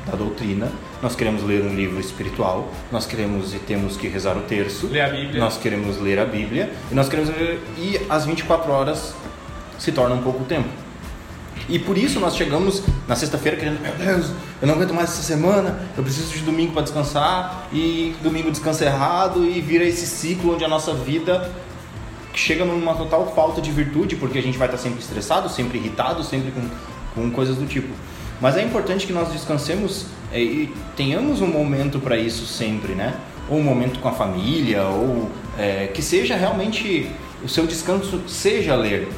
[0.06, 0.70] da doutrina,
[1.02, 5.02] nós queremos ler um livro espiritual, nós queremos e temos que rezar o terço, Ler
[5.02, 5.40] a Bíblia.
[5.40, 9.14] nós queremos ler a Bíblia, e nós queremos ler, e as 24 horas
[9.78, 10.68] se tornam pouco tempo.
[11.68, 15.22] E por isso nós chegamos na sexta-feira querendo, meu Deus, eu não aguento mais essa
[15.22, 20.54] semana, eu preciso de domingo para descansar, e domingo descansa errado, e vira esse ciclo
[20.54, 21.50] onde a nossa vida
[22.36, 26.22] chega numa total falta de virtude, porque a gente vai estar sempre estressado, sempre irritado,
[26.22, 26.60] sempre com,
[27.14, 27.88] com coisas do tipo.
[28.40, 33.14] Mas é importante que nós descansemos é, e tenhamos um momento para isso sempre, né?
[33.48, 37.10] Ou um momento com a família, ou é, que seja realmente
[37.42, 39.08] o seu descanso seja ler,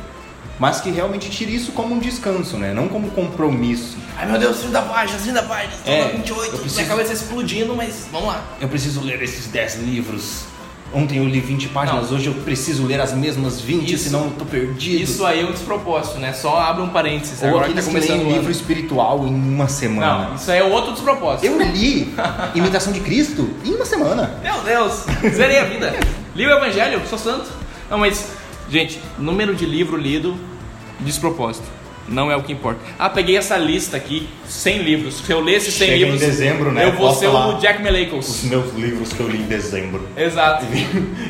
[0.58, 2.72] mas que realmente tire isso como um descanso, né?
[2.72, 3.96] Não como compromisso.
[4.16, 6.76] Ai meu Deus, fim da página, fim da página, estou É, na 28, eu preciso-
[6.76, 8.44] minha cabeça explodindo, mas vamos lá.
[8.60, 10.44] Eu preciso ler esses 10 livros.
[10.92, 12.16] Ontem eu li 20 páginas, Não.
[12.16, 15.02] hoje eu preciso ler as mesmas 20, Isso- senão eu tô perdido.
[15.02, 16.32] Isso aí é um despropósito, né?
[16.32, 17.42] Só abre um parênteses.
[17.42, 20.28] Ou agora que que tá começando um o livro espiritual em uma semana.
[20.30, 21.44] Não, isso aí é outro despropósito.
[21.46, 22.14] Eu li
[22.54, 24.38] Imitação de Cristo em uma semana.
[24.42, 25.94] Meu Deus, zerei a vida.
[26.34, 27.50] Li o Evangelho, sou santo.
[27.90, 28.26] Não, mas,
[28.70, 30.36] gente, número de livro lido,
[31.00, 31.66] despropósito.
[32.08, 32.80] Não é o que importa.
[32.98, 35.18] Ah, peguei essa lista aqui, 100 livros.
[35.18, 36.84] Se eu ler esses 100 Chega em livros, dezembro, né?
[36.84, 38.44] eu vou ser o Jack Os Melacos.
[38.44, 40.08] meus livros que eu li em dezembro.
[40.16, 40.64] Exato.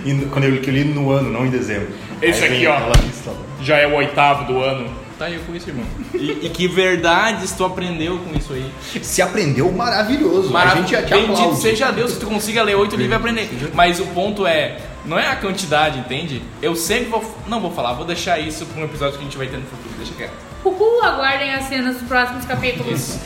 [0.07, 1.89] E quando eu, que eu li no ano, não em dezembro.
[2.23, 2.79] Esse Aí aqui, ó.
[3.05, 3.31] lista.
[3.63, 4.89] Já é o oitavo do ano.
[5.19, 5.85] tá aí com isso, irmão.
[6.15, 8.71] E, e que verdades tu aprendeu com isso aí.
[9.03, 10.51] Se aprendeu maravilhoso.
[10.51, 11.61] Marav- A gente já te Bendito aplaude.
[11.61, 13.49] seja Deus que tu consiga ler oito livros e aprender.
[13.75, 16.43] Mas o ponto é, não é a quantidade, entende?
[16.63, 17.39] Eu sempre vou.
[17.47, 19.65] Não vou falar, vou deixar isso pra um episódio que a gente vai ter no
[19.65, 19.91] futuro.
[19.99, 20.48] Deixa quieto.
[20.65, 23.19] Uhul, aguardem as cenas dos próximos capítulos.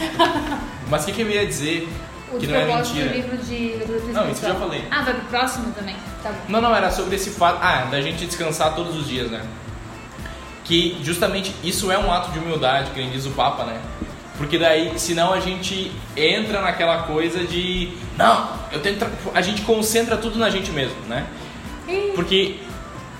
[0.88, 1.88] Mas o que, que eu ia dizer
[2.32, 3.16] O que não é propósito do mentira?
[3.16, 4.84] livro de Não, isso eu já falei.
[4.90, 5.96] Ah, vai pro próximo também?
[6.22, 6.38] Tá bom.
[6.48, 7.58] Não, não, era sobre esse fato.
[7.62, 9.42] Ah, da gente descansar todos os dias, né?
[10.64, 13.80] Que justamente isso é um ato de humildade, que nem diz o Papa, né?
[14.38, 17.90] Porque daí, senão a gente entra naquela coisa de.
[18.16, 18.96] Não, eu tenho.
[18.96, 21.26] tra- A gente concentra tudo na gente mesmo, né?
[22.14, 22.56] Porque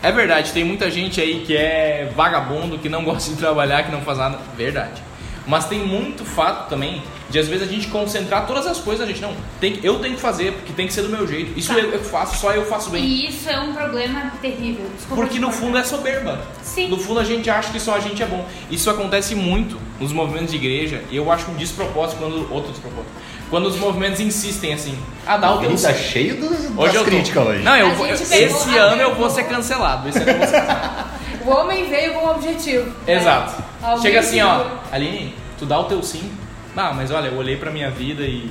[0.02, 3.92] é verdade, tem muita gente aí que é vagabundo, que não gosta de trabalhar, que
[3.92, 4.38] não faz nada.
[4.56, 5.02] Verdade.
[5.46, 9.08] Mas tem muito fato também de às vezes a gente concentrar todas as coisas, a
[9.08, 9.34] gente não.
[9.58, 11.58] Tem que, eu tenho que fazer, porque tem que ser do meu jeito.
[11.58, 11.78] Isso Tá.
[11.80, 13.02] eu, eu faço, só eu faço bem.
[13.02, 14.84] E isso é um problema terrível.
[14.94, 16.40] Desculpa Porque no fundo é soberba.
[16.62, 16.88] Sim.
[16.88, 18.46] No fundo a gente acha que só a gente é bom.
[18.70, 22.52] Isso acontece muito nos movimentos de igreja e eu acho um despropósito quando.
[22.52, 23.10] Outro despropósito.
[23.52, 24.98] Quando os movimentos insistem assim.
[25.26, 26.02] Ah, dá o teu Ele tá sim.
[26.04, 27.62] cheio dos, Hoje das críticas hoje.
[27.62, 30.08] Não, eu vou- esse ano eu vou ser cancelado.
[30.08, 31.12] Esse ano eu vou ser cancelado.
[31.44, 32.86] O homem veio com um objetivo.
[33.06, 33.14] né?
[33.14, 33.62] Exato.
[33.82, 34.64] Alguém Chega assim, ó.
[34.90, 36.30] Aline, tu dá o teu sim.
[36.74, 38.50] Ah, mas olha, eu olhei pra minha vida e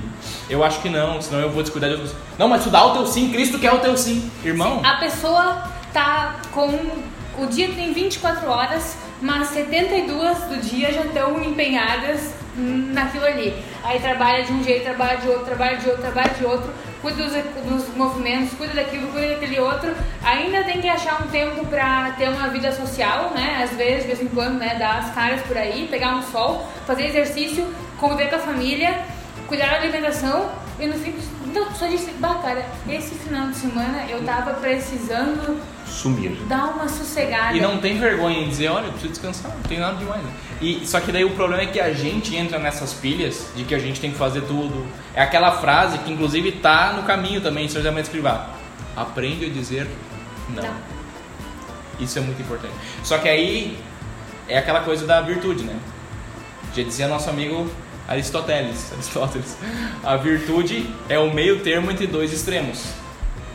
[0.50, 2.30] eu acho que não, senão eu vou descuidar de outras coisas.
[2.38, 4.30] Não, mas tu dá o teu sim, Cristo quer o teu sim.
[4.44, 6.68] Irmão, A pessoa tá com.
[7.40, 13.56] O dia tem 24 horas, mas 72 do dia já estão empenhadas naquilo ali.
[13.84, 17.24] Aí trabalha de um jeito, trabalha de outro, trabalha de outro, trabalha de outro, cuida
[17.24, 19.94] dos, dos movimentos, cuida daquilo, cuida daquele outro.
[20.24, 23.62] Ainda tem que achar um tempo pra ter uma vida social, né?
[23.64, 24.76] Às vezes, de vez em quando, né?
[24.78, 27.68] Dar as caras por aí, pegar um sol, fazer exercício,
[28.00, 29.00] conviver com a família,
[29.48, 31.16] cuidar da alimentação e no fim.
[31.46, 35.60] Então, só disse, bah, cara, esse final de semana eu tava precisando
[35.92, 36.32] Sumir.
[36.48, 37.56] dar uma sossegada.
[37.56, 40.24] E não tem vergonha em dizer, olha, eu preciso descansar, não tem nada demais.
[40.24, 40.32] Né?
[40.62, 43.76] E, só que daí o problema é que a gente entra nessas pilhas de que
[43.76, 44.86] a gente tem que fazer tudo.
[45.14, 47.68] É aquela frase que inclusive tá no caminho também.
[47.68, 48.50] José Mendes Escrivá.
[48.96, 49.88] Aprende a dizer
[50.50, 50.64] não.
[50.64, 50.76] Não.
[52.00, 52.74] Isso é muito importante.
[53.04, 53.78] Só que aí
[54.48, 55.76] é aquela coisa da virtude, né?
[56.76, 57.70] Já dizia nosso amigo
[58.08, 59.58] Aristóteles, Aristóteles.
[60.04, 62.86] A virtude é o meio termo entre dois extremos.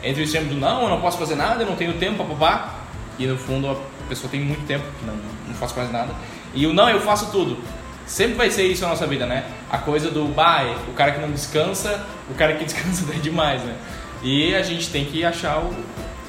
[0.03, 2.75] Entre o extremo do não, eu não posso fazer nada, eu não tenho tempo, papapá.
[3.17, 3.75] E no fundo a
[4.07, 5.15] pessoa tem muito tempo, que não,
[5.47, 6.13] não faz quase nada.
[6.53, 7.57] E o não, eu faço tudo.
[8.05, 9.43] Sempre vai ser isso na nossa vida, né?
[9.69, 13.61] A coisa do, bah, o cara que não descansa, o cara que descansa é demais,
[13.63, 13.75] né?
[14.23, 15.73] E a gente tem que achar o,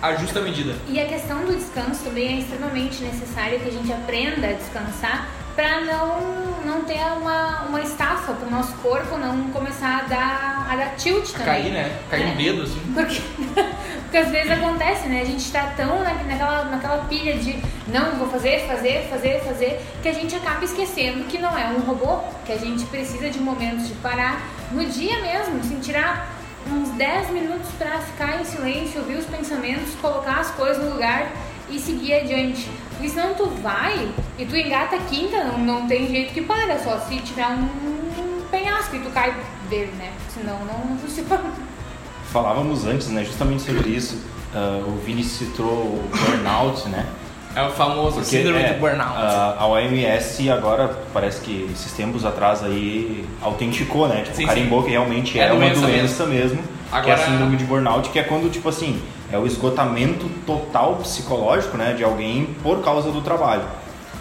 [0.03, 0.75] a justa medida.
[0.89, 5.29] E a questão do descanso também é extremamente necessário que a gente aprenda a descansar
[5.55, 10.67] para não, não ter uma, uma estafa para o nosso corpo, não começar a dar,
[10.71, 11.45] a dar tilt A também.
[11.47, 11.99] cair, né?
[12.11, 12.27] Cair É.
[12.31, 12.81] no dedo, assim.
[12.95, 13.21] Porque,
[14.05, 15.21] porque às vezes acontece, né?
[15.23, 19.81] A gente tá tão na- naquela, naquela pilha de não, vou fazer, fazer, fazer, fazer,
[20.03, 23.39] que a gente acaba esquecendo que não é um robô, que a gente precisa de
[23.39, 24.43] momentos de parar
[24.73, 26.35] no dia mesmo, assim, tirar
[26.71, 31.27] uns 10 minutos pra ficar em silêncio, ouvir os pensamentos, colocar as coisas no lugar
[31.71, 32.69] e seguir adiante.
[32.99, 36.77] Porque senão tu vai e tu engata a quinta, não, não tem jeito que para,
[36.81, 39.33] só se tiver um, penhasco e tu cai
[39.71, 40.13] dele, né?
[40.29, 41.41] Senão não, funciona.
[42.33, 44.21] Falávamos antes, né, justamente sobre isso.
[44.53, 47.07] Ah, o Vini citou o burnout, né?
[47.55, 49.17] É o famoso síndrome é, do burnout.
[49.17, 54.23] A, a OMS agora parece que esses tempos atrás aí autenticou, né?
[54.23, 57.25] Tipo, Sim, carimbou que realmente É é, uma doença doença mesmo, que é a Agora-
[57.31, 62.03] síndrome de burnout, que é quando, tipo assim, é o esgotamento total psicológico, né, de
[62.05, 63.63] alguém por causa do trabalho.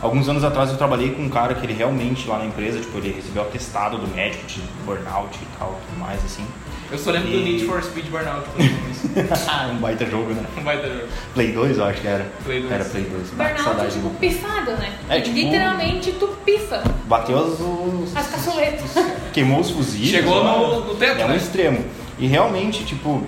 [0.01, 2.97] Alguns anos atrás eu trabalhei com um cara que ele realmente lá na empresa, tipo,
[2.99, 6.45] ele recebeu atestado do médico de burnout e tal, tudo mais assim.
[6.91, 8.43] Eu só lembro do e- Need for Speed Burnout.
[8.55, 8.87] quando.
[9.49, 10.43] Ah, um baita jogo, né?
[10.63, 11.07] Vai ter jogo.
[11.33, 12.25] Play 2 eu acho que era.
[12.45, 12.71] Play 2.
[12.71, 13.23] Era Play 2.
[13.23, 13.93] Ah, que Burnout é saudade.
[13.93, 14.93] tipo pifado, né?
[15.09, 18.91] É, tipo- Literalmente tu pifa Bateu as, os, as caçoletas.
[19.33, 20.09] queimou os fuzis.
[20.09, 21.35] Chegou no- no teto, É um né?
[21.37, 21.83] extremo.
[22.19, 23.23] E realmente, tipo,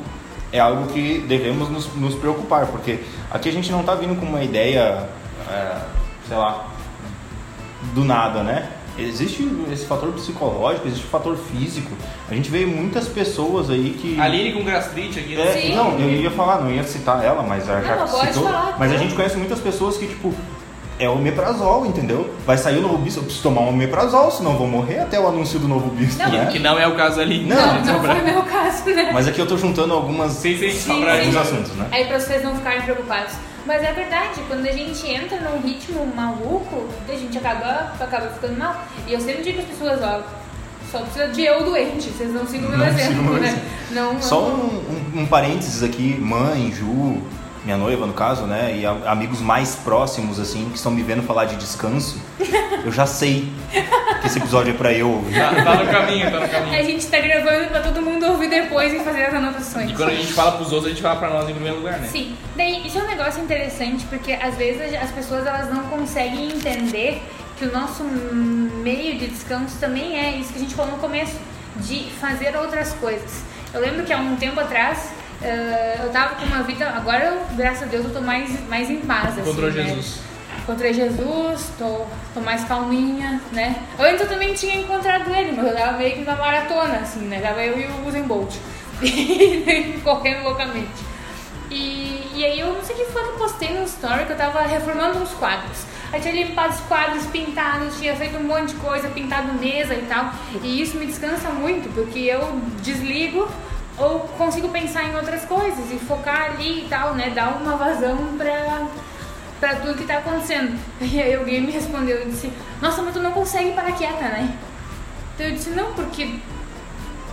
[0.51, 2.99] é algo que devemos nos, nos preocupar, porque
[3.29, 5.07] aqui a gente não tá vindo com uma ideia,
[5.49, 5.77] é,
[6.27, 6.67] sei lá,
[7.93, 8.69] do nada, né?
[8.97, 11.89] Existe esse fator psicológico, existe o fator físico.
[12.29, 14.19] A gente vê muitas pessoas aí que.
[14.19, 15.39] Aline com gastrite aqui.
[15.39, 15.75] É, Sim.
[15.75, 18.43] não, eu ia falar, não ia citar ela, mas já já Não, citou.
[18.43, 20.33] falar, mas a gente conhece muitas pessoas que, tipo,
[20.99, 22.29] é o omeprazol, entendeu?
[22.45, 25.27] Vai sair o novo bispo, eu preciso tomar um omeprazol, senão vou morrer até o
[25.27, 26.45] anúncio do novo bispo, Não, né?
[26.51, 27.43] Que não é o caso ali.
[27.45, 29.09] Não, Não, não foi meu caso, né?
[29.13, 31.87] Mas aqui eu tô juntando algumas Sim, sim, Sim, alguns assuntos, né?
[31.91, 33.33] Aí pra vocês não ficarem preocupados.
[33.65, 38.57] Mas é verdade, quando a gente entra num ritmo maluco, a gente acaba, acaba ficando
[38.57, 38.83] mal.
[39.07, 40.21] E eu sempre digo às pessoas, ó,
[40.91, 43.47] só precisa de eu doente, vocês não sigam o meu Não exemplo, o né?
[43.49, 43.63] exemplo.
[43.91, 47.17] Não, Só não- um, um- um parênteses aqui, mãe, Ju,
[47.65, 51.21] minha noiva no caso, né, e a- amigos mais próximos assim que estão me vendo
[51.23, 52.17] falar de descanso,
[52.85, 53.51] eu já sei
[54.21, 55.35] que esse episódio é pra eu ouvir.
[55.37, 56.83] Tá, tá no caminho, tá no A caminho.
[56.85, 59.89] gente tá gravando pra todo mundo ouvir depois e fazer as anotações.
[59.91, 61.99] E quando a gente fala pros outros, a gente fala pra nós em primeiro lugar,
[61.99, 62.07] né?
[62.11, 66.49] Sim, daí isso é um negócio interessante porque às vezes as pessoas elas não conseguem
[66.49, 67.21] entender
[67.57, 71.35] que o nosso meio de descanso também é isso que a gente falou no começo,
[71.77, 73.43] de fazer outras coisas.
[73.73, 75.09] Eu lembro que há um tempo atrás
[75.41, 78.89] eh, eu tava com uma vida, agora eu, graças a Deus eu tô mais, mais
[78.89, 79.29] em paz.
[79.29, 79.83] Assim, Encontrou né?
[79.83, 80.19] Jesus.
[80.63, 83.75] Encontrei Jesus, tô, tô mais calminha, né?
[83.97, 87.39] Antes eu também tinha encontrado ele, mas eu tava meio que na maratona, assim, né?
[87.39, 88.53] Tava eu e o Usain Bolt.
[90.03, 91.09] correndo loucamente.
[91.71, 94.31] E, e aí eu não sei o que foi que eu postei no story que
[94.31, 95.85] eu tava reformando uns quadros.
[96.11, 100.01] Aí tinha limpado os quadros, pintados, tinha feito um monte de coisa, pintado mesa e
[100.07, 100.33] tal.
[100.63, 103.47] E isso me descansa muito, porque eu desligo
[103.99, 107.29] ou consigo pensar em outras coisas e focar ali e tal, né?
[107.29, 108.87] Dar uma vazão pra,
[109.59, 110.79] pra tudo que tá acontecendo.
[111.01, 114.57] E aí alguém me respondeu e disse, nossa, mas tu não consegue parar quieta, né?
[115.35, 116.39] Então eu disse, não, porque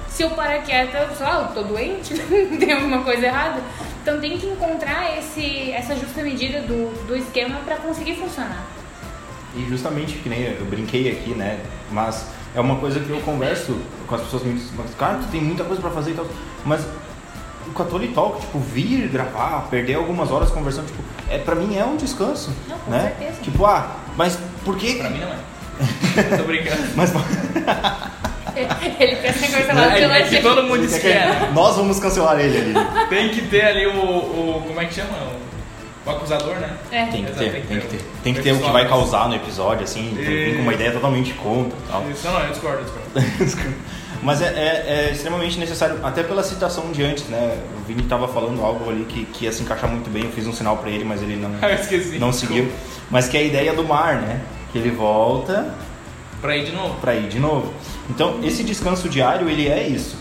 [0.09, 2.15] se eu parar quieta, eu só, eu tô doente,
[2.59, 3.61] tem alguma coisa errada.
[4.03, 8.76] Então tem que encontrar esse, essa justa medida do, do esquema para conseguir funcionar.
[9.57, 11.59] E justamente, que nem eu brinquei aqui, né?
[11.91, 15.27] Mas é uma coisa que eu converso com as pessoas que me dizem, cara, tu
[15.31, 16.27] tem muita coisa pra fazer e tal.
[16.65, 16.83] Mas
[17.67, 21.85] o Catholic Talk, tipo, vir gravar, perder algumas horas conversando, tipo, é, pra mim é
[21.85, 22.51] um descanso.
[22.69, 23.15] Não, com né?
[23.19, 23.43] certeza.
[23.43, 24.97] Tipo, ah, mas por que.
[24.97, 25.37] Pra mim não é.
[26.37, 26.83] Tô brincando.
[26.95, 27.13] Mas
[28.57, 31.51] Ele quer ser cancelado É, pela é que todo mundo que é.
[31.53, 32.75] nós vamos cancelar ele ali.
[33.11, 34.65] Tem que ter ali o, o.
[34.67, 35.11] Como é que chama?
[35.19, 35.46] O,
[36.07, 36.77] o acusador, né?
[36.91, 37.07] É.
[37.07, 38.05] Tem que Exato, ter, tem que tem que ter.
[38.23, 40.17] Tem que ter o que vai causar no episódio, assim,
[40.57, 42.05] com uma ideia totalmente contra e tal.
[42.11, 42.79] Isso não, eu discordo,
[43.15, 43.75] eu discordo.
[44.23, 47.59] Mas é, é- é extremamente necessário, até pela citação de antes, né?
[47.81, 50.47] O Vini estava falando algo ali que, que ia se encaixar muito bem, eu fiz
[50.47, 52.19] um sinal para ele, mas ele não, esqueci.
[52.19, 52.71] não seguiu.
[53.11, 54.41] Mas que é a ideia do mar, né?
[54.73, 55.73] Que ele volta
[56.41, 56.95] Pra ir de novo.
[57.01, 57.73] para ir de novo.
[58.11, 60.17] Então, esse descanso diário, ele é isso.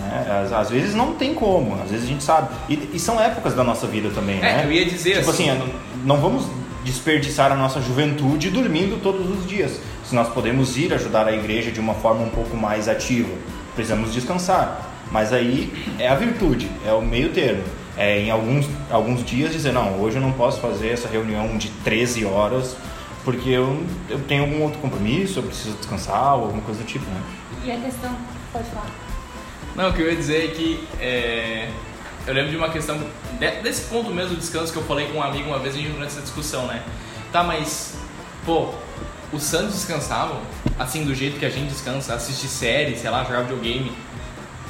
[0.00, 0.42] Né?
[0.44, 2.48] Às, às vezes não tem como, às vezes a gente sabe.
[2.68, 4.62] E, e são épocas da nossa vida também, né?
[4.62, 5.50] É, eu ia dizer Tipo assim.
[5.50, 5.58] assim,
[6.04, 6.46] não, não vamos
[6.84, 9.78] desperdiçar a nossa juventude dormindo todos os dias.
[10.04, 13.32] Se nós podemos ir ajudar a igreja de uma forma um pouco mais ativa,
[13.74, 14.90] precisamos descansar.
[15.10, 17.62] Mas aí é a virtude, é o meio termo.
[17.96, 21.68] É em alguns, alguns dias dizer, não, hoje eu não posso fazer essa reunião de
[21.84, 22.74] 13 horas
[23.24, 27.04] porque eu, eu tenho algum outro compromisso, eu preciso descansar ou alguma coisa do tipo,
[27.04, 27.22] né?
[27.64, 28.16] E a questão,
[28.52, 28.90] pode falar.
[29.74, 31.68] Não, o que eu ia dizer é que é,
[32.26, 32.98] eu lembro de uma questão
[33.38, 35.78] de- desse ponto mesmo do descanso que eu falei com um amigo uma vez a
[35.78, 36.82] gente entrou nessa discussão, né?
[37.32, 37.96] Tá, mas
[38.44, 38.70] pô,
[39.32, 40.40] os santos descansavam
[40.78, 43.92] assim do jeito que a gente descansa, assistir série, sei lá, jogar videogame.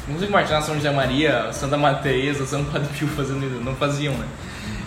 [0.07, 4.15] Não consigo imaginar São José Maria, Santa Mateesa, São Padre Pio fazendo isso, não faziam,
[4.15, 4.27] né?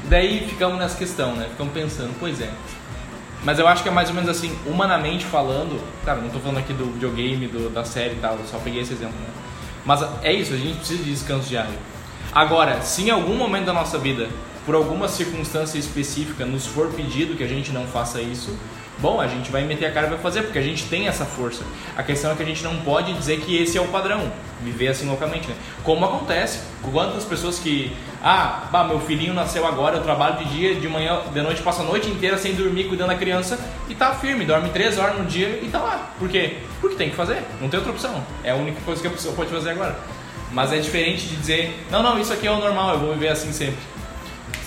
[0.10, 1.48] Daí ficamos nessa questão, né?
[1.50, 2.50] Ficamos pensando, pois é.
[3.44, 6.58] Mas eu acho que é mais ou menos assim, humanamente falando, cara, não tô falando
[6.60, 9.28] aqui do videogame, do, da série e tal, só peguei esse exemplo, né?
[9.86, 11.74] Mas é isso, a gente precisa de descanso diário.
[12.34, 14.28] Agora, se em algum momento da nossa vida,
[14.66, 18.58] por alguma circunstância específica, nos for pedido que a gente não faça isso,
[18.98, 21.24] bom, a gente vai meter a cara e vai fazer, porque a gente tem essa
[21.24, 21.64] força.
[21.96, 24.32] A questão é que a gente não pode dizer que esse é o padrão,
[24.64, 25.56] viver assim loucamente, né?
[25.84, 27.96] Como acontece, quantas pessoas que,
[28.28, 31.84] ah, bah, meu filhinho nasceu agora, eu trabalho de dia, de manhã, de noite, passa
[31.84, 35.26] a noite inteira sem dormir, cuidando da criança, e tá firme, dorme três horas no
[35.26, 36.10] dia e tá lá.
[36.18, 36.58] Por quê?
[36.82, 38.26] Porque tem que fazer, não tem outra opção.
[38.44, 39.96] É a única coisa que a pessoa pode fazer agora.
[40.52, 43.28] Mas é diferente de dizer, não, não, isso aqui é o normal, eu vou viver
[43.28, 43.78] assim sempre.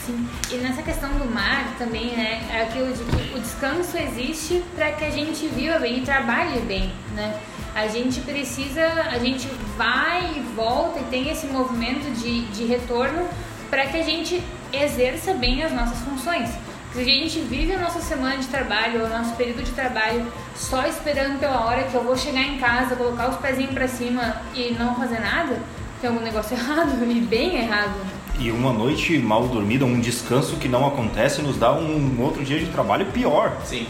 [0.07, 0.29] Sim.
[0.53, 2.49] E nessa questão do mar também, né?
[2.53, 6.61] É aquilo de que o descanso existe para que a gente viva bem e trabalhe
[6.61, 7.37] bem, né?
[7.75, 13.29] A gente precisa, a gente vai e volta e tem esse movimento de, de retorno
[13.71, 16.51] para que a gente exerça bem as nossas funções.
[16.93, 20.27] Se a gente vive a nossa semana de trabalho, o nosso período de trabalho
[20.57, 24.41] só esperando pela hora que eu vou chegar em casa, colocar os pezinhos para cima
[24.55, 25.61] e não fazer nada,
[26.01, 27.95] tem algum negócio errado e bem errado.
[28.39, 32.59] E uma noite mal dormida, um descanso que não acontece, nos dá um outro dia
[32.59, 33.53] de trabalho pior.
[33.65, 33.87] Sim.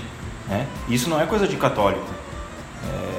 [0.48, 0.66] né?
[0.88, 2.06] Isso não é coisa de católico.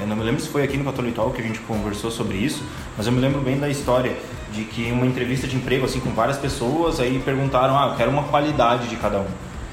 [0.02, 2.36] É, não me lembro se foi aqui no Catholic Talk que a gente conversou sobre
[2.36, 2.62] isso,
[2.96, 4.16] mas eu me lembro bem da história
[4.52, 8.10] de que uma entrevista de emprego assim com várias pessoas, aí perguntaram, ah, eu quero
[8.10, 9.26] uma qualidade de cada um.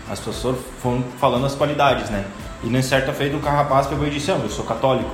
[0.09, 2.25] As pessoas foram falando as qualidades, né?
[2.63, 5.09] E na certa feita o carrapaz pegou e disse, ah, eu sou católico.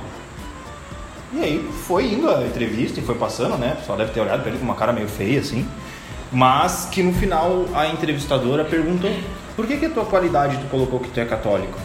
[1.32, 3.72] E aí foi indo a entrevista e foi passando, né?
[3.72, 5.66] O pessoal deve ter olhado pra ele com uma cara meio feia, assim.
[6.30, 9.10] Mas que no final a entrevistadora perguntou,
[9.56, 11.78] por que que a tua qualidade tu colocou que tu é católico?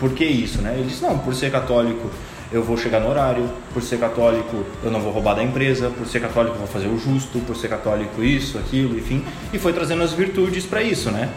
[0.00, 0.74] Por que isso, né?
[0.74, 2.10] Ele disse, não, por ser católico
[2.50, 6.06] eu vou chegar no horário, por ser católico eu não vou roubar da empresa, por
[6.06, 9.72] ser católico eu vou fazer o justo, por ser católico isso, aquilo, enfim, e foi
[9.72, 11.28] trazendo as virtudes para isso, né?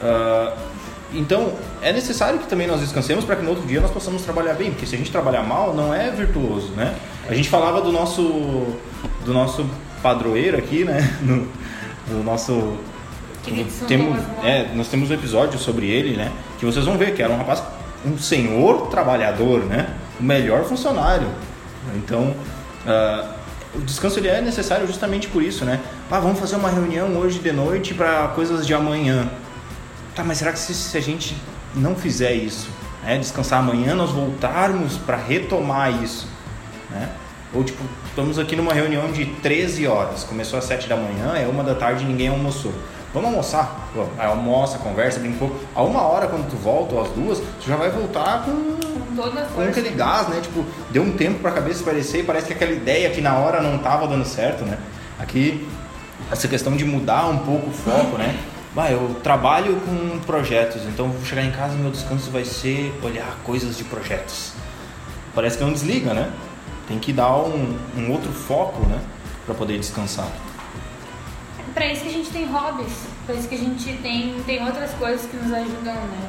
[0.00, 0.52] Uh,
[1.14, 4.54] então é necessário que também nós descansemos para que no outro dia nós possamos trabalhar
[4.54, 6.96] bem, porque se a gente trabalhar mal não é virtuoso, né?
[7.28, 8.22] A gente falava do nosso
[9.24, 9.66] do nosso
[10.02, 11.00] padroeiro aqui, né?
[11.22, 11.48] No,
[12.18, 12.76] do nosso
[13.88, 16.30] temos, é, nós temos um episódio sobre ele, né?
[16.58, 17.62] Que vocês vão ver que era um rapaz,
[18.04, 19.94] um senhor trabalhador, né?
[20.22, 21.28] Melhor funcionário.
[21.96, 22.34] Então,
[22.86, 23.28] uh,
[23.74, 25.80] o descanso ele é necessário justamente por isso, né?
[26.10, 29.28] Ah, vamos fazer uma reunião hoje de noite para coisas de amanhã.
[30.14, 31.36] Tá, mas será que se, se a gente
[31.74, 32.68] não fizer isso,
[33.02, 33.18] né?
[33.18, 36.28] descansar amanhã, nós voltarmos para retomar isso,
[36.90, 37.08] né?
[37.54, 41.46] Ou tipo, estamos aqui numa reunião de 13 horas, começou às 7 da manhã, é
[41.46, 42.72] uma da tarde e ninguém almoçou.
[43.12, 43.90] Vamos almoçar?
[44.18, 45.60] Aí almoça, conversa, brinca um pouco.
[45.74, 48.76] A uma hora, quando tu volta, ou às duas, tu já vai voltar com,
[49.14, 50.40] Toda com aquele gás, né?
[50.40, 53.60] Tipo, deu um tempo pra cabeça esparecer e parece que aquela ideia que na hora
[53.60, 54.78] não tava dando certo, né?
[55.18, 55.68] Aqui,
[56.30, 58.34] essa questão de mudar um pouco o foco, né?
[58.74, 62.98] Vai, eu trabalho com projetos, então vou chegar em casa e meu descanso vai ser
[63.02, 64.54] olhar coisas de projetos.
[65.34, 66.30] Parece que não desliga, né?
[66.88, 68.98] Tem que dar um, um outro foco, né?
[69.44, 70.26] Pra poder descansar
[71.74, 72.92] para isso que a gente tem hobbies,
[73.26, 76.28] para isso que a gente tem, tem outras coisas que nos ajudam, né?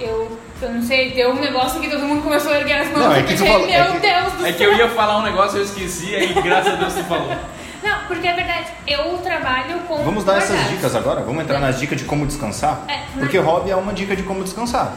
[0.00, 3.00] Eu, eu não sei, deu um negócio que todo mundo começou a erguer as mãos.
[3.00, 5.18] Não, é que pensei, falou, meu é que, Deus do É que eu ia falar
[5.18, 7.28] um negócio, eu esqueci, aí graças a Deus você falou.
[7.82, 10.02] Não, porque é verdade, eu trabalho com.
[10.02, 11.20] Vamos dar essas dicas agora?
[11.22, 11.60] Vamos entrar É.
[11.60, 12.82] nas dicas de como descansar?
[12.88, 14.94] É, mas- Porque hobby é uma dica de como descansar.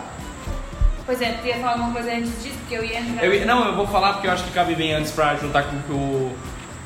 [1.06, 3.24] Pois é, tu ia falar uma coisa antes disso, porque eu ia entrar.
[3.24, 5.64] Eu ia- não, eu vou falar porque eu acho que cabe bem antes pra juntar
[5.64, 5.92] com o que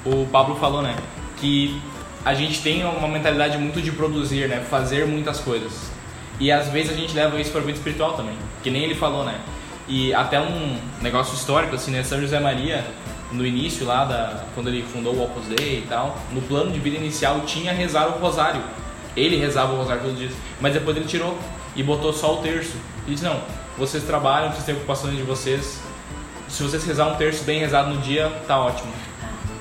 [0.09, 0.95] o, o Pablo falou, né?
[1.37, 1.81] Que
[2.25, 4.65] a gente tem uma mentalidade muito de produzir, né?
[4.67, 5.91] Fazer muitas coisas.
[6.39, 9.23] E às vezes a gente leva isso para vida espiritual também, que nem ele falou,
[9.23, 9.39] né?
[9.87, 12.03] E até um negócio histórico, assim, né?
[12.03, 12.83] São José Maria,
[13.31, 16.79] no início lá, da, quando ele fundou o Opus Dei e tal, no plano de
[16.79, 18.63] vida inicial tinha rezar o rosário.
[19.15, 21.37] Ele rezava o rosário todos os dias, mas depois ele tirou
[21.75, 22.75] e botou só o terço.
[23.07, 23.39] E disse: Não,
[23.77, 25.79] vocês trabalham, vocês têm ocupações de vocês.
[26.49, 28.91] Se vocês rezar um terço bem rezado no dia, tá ótimo.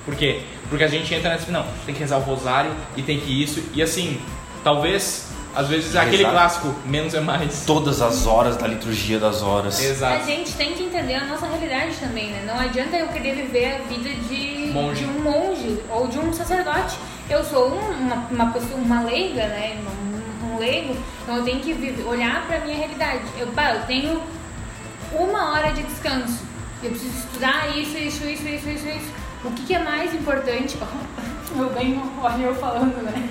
[0.06, 0.42] Por quê?
[0.68, 3.62] Porque a gente entra nessa, não, tem que rezar o rosário e tem que isso.
[3.74, 4.20] E assim,
[4.62, 7.64] talvez, às vezes, é aquele clássico, menos é mais.
[7.66, 9.78] Todas as horas da liturgia das horas.
[9.78, 10.26] A Exato.
[10.26, 12.44] gente tem que entender a nossa realidade também, né?
[12.46, 15.04] Não adianta eu querer viver a vida de, Monge.
[15.04, 16.96] de um monge ou de um sacerdote.
[17.28, 19.76] Eu sou um- uma, uma pessoa, uma leiga, né?
[19.86, 23.22] Um, um leigo, então eu tenho que viver, olhar pra minha realidade.
[23.38, 24.20] Eu, pá, eu tenho
[25.12, 26.40] uma hora de descanso.
[26.82, 29.23] Eu preciso estudar isso, isso, isso, isso, isso, isso.
[29.44, 30.78] O que, que é mais importante?
[31.54, 33.28] Meu bem, olha eu falando, né?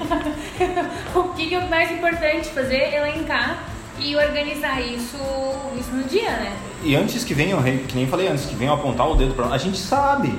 [1.15, 2.93] o que, que é mais importante fazer?
[2.93, 3.63] Elencar
[3.99, 5.17] e organizar isso,
[5.78, 6.56] isso no dia, né?
[6.84, 9.54] E antes que venham, que nem falei antes, que venham apontar o dedo pra nós,
[9.54, 10.38] a gente sabe.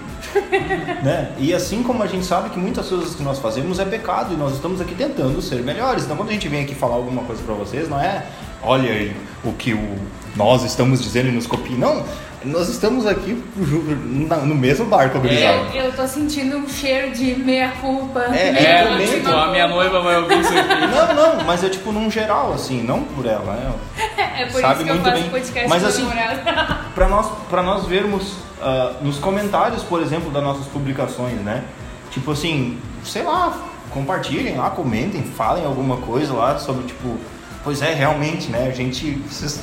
[1.02, 1.34] né?
[1.38, 4.36] E assim como a gente sabe que muitas coisas que nós fazemos é pecado e
[4.36, 6.04] nós estamos aqui tentando ser melhores.
[6.04, 8.26] Então quando a gente vem aqui falar alguma coisa pra vocês, não é
[8.64, 9.98] olha aí o que o,
[10.36, 11.76] nós estamos dizendo e nos copiem.
[11.78, 12.04] Não,
[12.44, 15.68] nós estamos aqui no mesmo barco, gurizada.
[15.74, 18.20] Eu, eu tô sentindo um cheiro de meia-culpa.
[18.24, 19.12] É, meia É, comenta.
[19.14, 20.68] tipo, a minha noiva vai ouvir isso aqui.
[20.94, 23.72] Não, não, mas é tipo num geral, assim, não por ela, né?
[24.36, 25.30] É por Sabe isso que eu muito faço bem.
[25.30, 26.06] podcast Mas assim.
[26.94, 31.64] Para nós, pra nós vermos ah, nos comentários, por exemplo, das nossas publicações, né?
[32.10, 33.52] Tipo assim, sei lá,
[33.90, 37.16] compartilhem lá, comentem, falem alguma coisa lá sobre, tipo,
[37.64, 38.68] pois é, realmente, né?
[38.68, 39.18] A gente,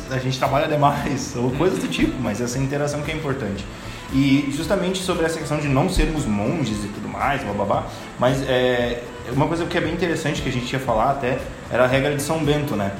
[0.09, 3.63] a gente trabalha demais, ou coisas do tipo, mas essa interação que é importante.
[4.11, 7.85] E justamente sobre essa questão de não sermos monges e tudo mais, bababá,
[8.19, 11.85] mas é, uma coisa que é bem interessante que a gente ia falar até era
[11.85, 12.91] a regra de São Bento, né?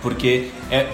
[0.00, 0.88] Porque é,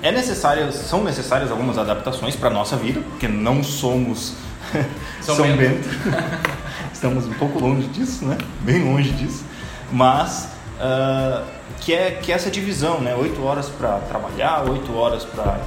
[0.00, 4.34] é necessárias, são necessárias algumas adaptações para nossa vida, porque não somos
[5.20, 5.58] São São, Bento.
[5.58, 5.88] Bento.
[6.90, 8.38] Estamos um pouco longe disso, né?
[8.60, 9.44] Bem longe disso.
[9.90, 10.48] Mas
[10.82, 11.44] ah,
[11.80, 13.14] que é que é essa divisão, né?
[13.14, 15.60] Oito horas para trabalhar, oito horas para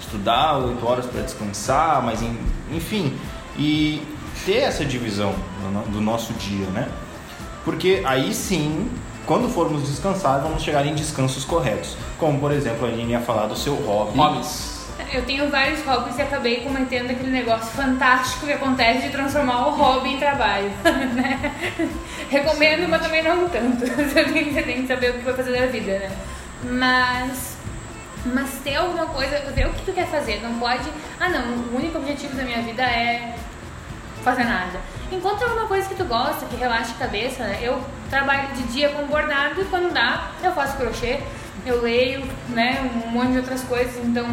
[0.00, 2.38] estudar, oito horas para descansar, mas em-
[2.70, 3.16] enfim,
[3.58, 4.02] e
[4.44, 6.88] ter essa divisão do no- do nosso dia, né?
[7.64, 8.90] Porque aí sim,
[9.26, 11.96] quando formos descansar, vamos chegar em descansos corretos.
[12.18, 14.18] Como, por exemplo, a gente ia falar do seu hobby.
[14.18, 14.71] Hobbies.
[15.12, 19.70] Eu tenho vários hobbies e acabei cometendo aquele negócio fantástico que acontece de transformar o
[19.72, 20.70] hobby em trabalho.
[21.14, 21.52] né?
[22.30, 23.84] Recomendo, mas também não tanto.
[23.84, 26.10] Você tem, que saber o que vai fazer da vida, né?
[26.64, 27.58] Mas.
[28.24, 30.40] Mas ter alguma coisa, ver o que tu quer fazer.
[30.42, 30.88] Não pode.
[31.20, 33.34] Ah, não, o único objetivo da minha vida é
[34.22, 34.80] fazer nada.
[35.10, 37.44] Encontra alguma coisa que tu gosta, que relaxe a cabeça.
[37.44, 37.58] né?
[37.60, 41.20] Eu trabalho de dia com bordado e quando dá, eu faço crochê,
[41.66, 43.96] eu leio, né, um monte de outras coisas.
[44.04, 44.26] Então,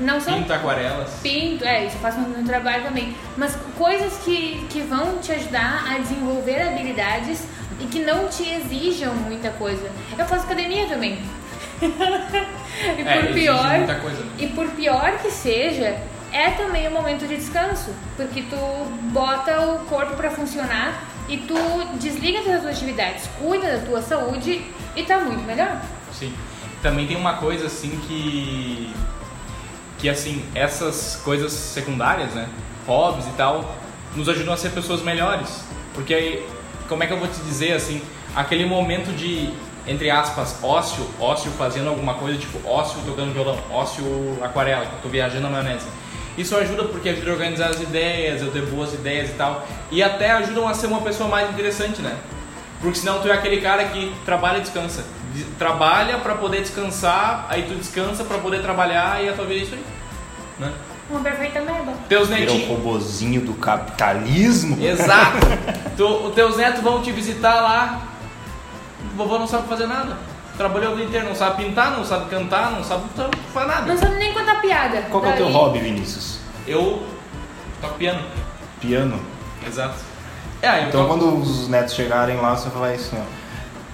[0.00, 1.10] não são Pinta aquarelas.
[1.22, 3.14] Pinto, é, isso eu faço no, trabalho também.
[3.36, 7.44] Mas coisas que, que vão te ajudar a desenvolver habilidades
[7.80, 9.90] e que não te exijam muita coisa.
[10.16, 11.20] Eu faço academia também.
[11.80, 13.76] e É, por pior.
[13.78, 14.30] muita coisa, né?
[14.38, 16.00] E por pior que seja,
[16.32, 17.90] é também um momento de descanso.
[18.16, 18.56] Porque tu
[19.12, 21.54] bota o corpo pra funcionar e tu
[21.98, 25.80] desliga das tuas atividades, cuida da tua saúde e tá muito melhor.
[26.12, 26.32] Sim.
[26.82, 28.94] Também tem uma coisa assim que.
[29.98, 32.48] Que assim, essas coisas secundárias, né?
[32.86, 33.76] Hobbies e tal,
[34.14, 35.64] nos ajudam a ser pessoas melhores.
[35.94, 36.46] Porque aí,
[36.88, 38.02] como é que eu vou te dizer assim,
[38.34, 39.52] aquele momento de,
[39.86, 44.04] entre aspas, ócio, ócio fazendo alguma coisa, tipo ócio tocando violão, ócio
[44.42, 45.86] aquarela, que eu tô viajando na maionese.
[46.36, 49.66] Isso ajuda porque ajuda a organizar as ideias, eu ter boas ideias e tal.
[49.90, 52.14] E até ajudam a ser uma pessoa mais interessante, né?
[52.80, 55.02] Porque senão tu é aquele cara que trabalha e descansa.
[55.58, 59.62] Trabalha pra poder descansar, aí tu descansa pra poder trabalhar e a tua vida é
[59.64, 59.84] isso aí.
[60.58, 60.72] Né?
[61.10, 61.92] Uma perfeita meba.
[62.08, 62.68] Teus Vira um netinhos.
[62.68, 64.76] robozinho do capitalismo.
[64.84, 65.38] Exato!
[65.96, 68.02] tu, os teus netos vão te visitar lá.
[69.12, 70.16] O vovô não sabe fazer nada.
[70.56, 73.82] Trabalhou o dia inteiro, não sabe pintar, não sabe cantar, não sabe não faz nada.
[73.86, 75.02] Não sabe nem contar piada.
[75.10, 76.38] Qual que é o teu hobby, Vinícius?
[76.66, 77.02] Eu
[77.80, 78.22] toco piano.
[78.80, 79.20] Piano.
[79.66, 79.96] Exato.
[80.62, 83.45] É, Então toco- quando os netos chegarem lá, você vai assim, ó.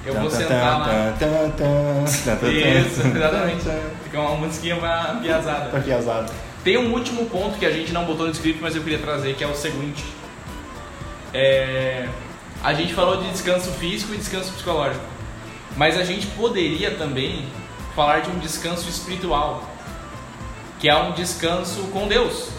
[0.04, 1.14] Eu vou sentar lá.
[2.86, 3.64] Isso, exatamente.
[4.04, 4.76] Fica uma musiquinha
[5.22, 5.70] piazada.
[5.70, 6.32] Tá azado.
[6.64, 9.34] Tem um último ponto que a gente não botou no script, mas eu queria trazer,
[9.34, 10.04] que é o seguinte.
[11.32, 12.08] É,
[12.62, 15.04] A gente falou de descanso físico e descanso psicológico.
[15.76, 17.46] Mas a gente poderia também
[17.96, 19.62] falar de um descanso espiritual,
[20.78, 22.50] que é um descanso com Deus.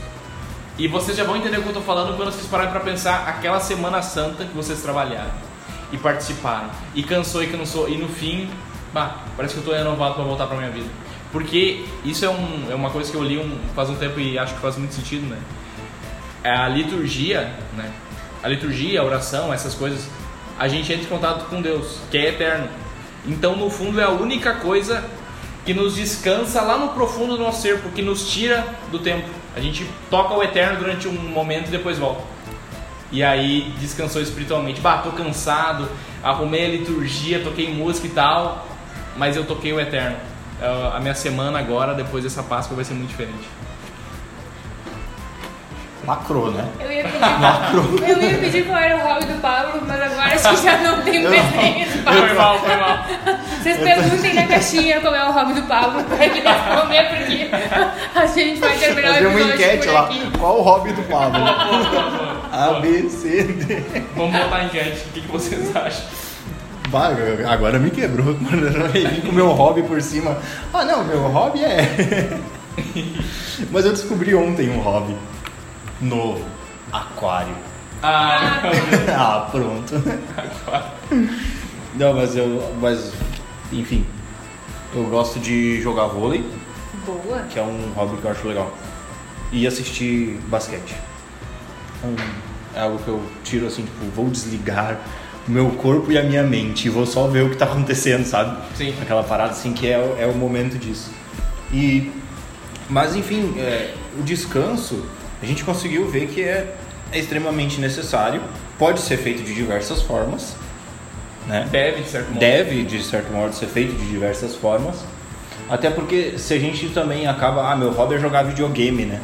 [0.77, 3.27] E vocês já vão entender o que eu estou falando quando vocês pararem para pensar
[3.27, 5.52] aquela semana santa que vocês trabalharam
[5.93, 8.49] e participaram, e cansou e cansou, e no fim,
[8.91, 10.89] bah, parece que eu estou renovado para voltar para minha vida.
[11.31, 14.37] Porque isso é, um, é uma coisa que eu li um, faz um tempo e
[14.37, 15.37] acho que faz muito sentido, né?
[16.43, 17.91] É a liturgia, né?
[18.41, 20.09] A liturgia, a oração, essas coisas,
[20.59, 22.67] a gente entra em contato com Deus, que é eterno.
[23.25, 25.03] Então, no fundo, é a única coisa
[25.63, 29.29] que nos descansa lá no profundo do nosso ser, porque nos tira do tempo.
[29.55, 32.32] A gente toca o eterno durante um momento e depois volta.
[33.13, 34.81] E aí descansou espiritualmente.
[34.81, 35.87] Bah, tô cansado,
[36.23, 38.67] arrumei a liturgia, toquei música e tal,
[39.15, 40.17] mas eu toquei o eterno.
[40.59, 43.47] Ah, A minha semana agora, depois dessa Páscoa, vai ser muito diferente.
[46.07, 46.67] Lacrou, né?
[46.81, 50.49] Eu ia pedir, eu ia pedir qual era o hobby do Pablo, mas agora acho
[50.49, 52.19] que já não tem desenho do Pablo.
[52.27, 53.05] Foi mal, foi mal.
[53.61, 57.49] Vocês perguntem na caixinha qual é o hobby do Pablo pra ele responder, porque
[58.19, 60.09] a gente vai terminar o Fazer uma episódio enquete por lá.
[60.39, 61.39] Qual o hobby do Pablo?
[62.53, 62.79] A.
[62.79, 63.83] B, C, D.
[64.15, 65.07] Vamos botar a enquete.
[65.07, 66.05] O que, que vocês acham?
[66.89, 70.37] Vai, agora me quebrou eu vim com o meu hobby por cima.
[70.71, 72.39] Ah, não, meu hobby é.
[73.71, 75.15] Mas eu descobri ontem um hobby
[75.99, 76.45] novo:
[76.91, 77.55] aquário.
[78.03, 78.61] Ah,
[79.17, 79.95] ah, pronto.
[81.95, 82.75] Não, mas eu.
[82.79, 83.13] Mas,
[83.71, 84.05] enfim.
[84.93, 86.45] Eu gosto de jogar vôlei,
[87.03, 87.41] Boa.
[87.49, 88.71] que é um hobby que eu acho legal.
[89.51, 90.93] E assistir basquete.
[92.75, 94.99] É algo que eu tiro assim, tipo, vou desligar
[95.47, 98.25] o meu corpo e a minha mente e vou só ver o que tá acontecendo,
[98.25, 98.57] sabe?
[98.75, 98.93] Sim.
[99.01, 101.11] Aquela parada assim que é, o- é o momento disso.
[101.71, 102.11] E.
[102.89, 105.05] Mas enfim, é, o descanso
[105.41, 106.75] a gente conseguiu ver que é,
[107.11, 108.41] é extremamente necessário.
[108.79, 110.55] Pode ser feito de diversas formas.
[111.45, 111.67] Né?
[111.69, 112.39] deve, de certo modo.
[112.39, 115.03] deve, de certo modo, ser feito de diversas formas.
[115.69, 119.19] Até porque se a gente também acaba, ah, meu hobby é jogar videogame, né?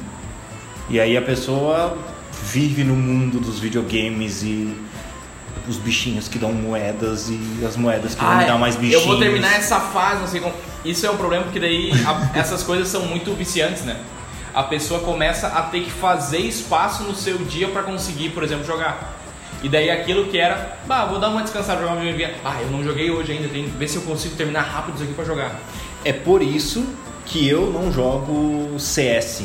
[0.90, 1.98] E aí a pessoa
[2.44, 4.76] vive no mundo dos videogames e
[5.68, 9.02] os bichinhos que dão moedas e as moedas que vão me dar mais bichinhos.
[9.02, 10.54] Ah, eu vou terminar essa fase, não sei como.
[10.84, 13.98] Isso é um problema porque daí a- essas coisas são muito viciantes, né?
[14.54, 18.66] A pessoa começa a ter que fazer espaço no seu dia pra conseguir, por exemplo,
[18.66, 19.18] jogar.
[19.62, 22.34] E daí aquilo que era, bah, vou dar uma descansada, jogar uma videogame.
[22.44, 25.04] Ah, eu não joguei hoje ainda, tem que ver se eu consigo terminar rápido isso
[25.04, 25.60] aqui pra jogar.
[26.04, 26.84] É por isso
[27.26, 29.44] que eu não jogo CS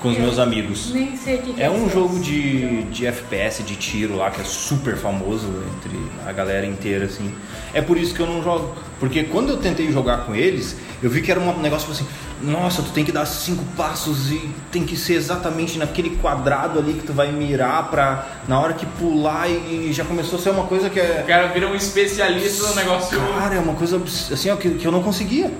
[0.00, 0.90] com os Eu meus amigos.
[0.92, 1.94] Nem sei o que, que É um isso.
[1.94, 7.06] jogo de, de FPS, de tiro lá, que é super famoso entre a galera inteira,
[7.06, 7.32] assim.
[7.72, 8.74] É por isso que eu não jogo.
[8.98, 12.06] Porque quando eu tentei jogar com eles, eu vi que era um negócio tipo assim,
[12.42, 16.94] nossa, tu tem que dar cinco passos e tem que ser exatamente naquele quadrado ali
[16.94, 20.64] que tu vai mirar pra na hora que pular e, já começou a ser uma
[20.64, 21.24] coisa que O é.
[21.26, 23.18] cara vira um especialista no negócio.
[23.38, 24.00] Cara, é uma coisa
[24.32, 25.52] assim, ó, que, que eu não conseguia.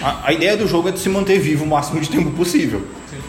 [0.00, 2.86] A, a ideia do jogo é de se manter vivo o máximo de tempo possível.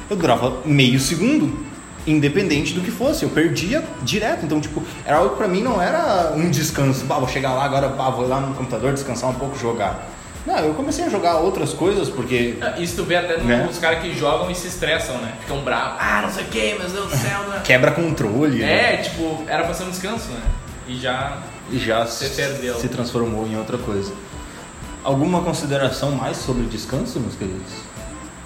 [0.10, 1.66] Eu durava meio segundo,
[2.06, 3.24] independente do que fosse.
[3.24, 4.46] Eu perdia direto.
[4.46, 7.06] Então, tipo, era algo que pra mim não era um descanso.
[7.06, 10.08] Bah, vou chegar lá agora, bah, vou ir lá no computador descansar um pouco, jogar.
[10.46, 12.58] Não, eu comecei a jogar outras coisas porque.
[12.78, 13.70] Isso tu vê até nos Né?
[13.82, 15.34] caras que jogam e se estressam, né?
[15.42, 15.98] Ficam bravos.
[16.00, 17.62] Ah, não sei o que, meu Deus do céu, né?
[17.66, 18.60] Quebra controle.
[18.60, 18.94] né?
[18.94, 20.40] É, tipo, era pra ser um descanso, né?
[20.88, 21.40] E já.
[21.70, 22.76] E já se- perdeu.
[22.76, 24.14] se transformou em outra coisa.
[25.04, 27.74] Alguma consideração mais sobre descanso, meus queridos?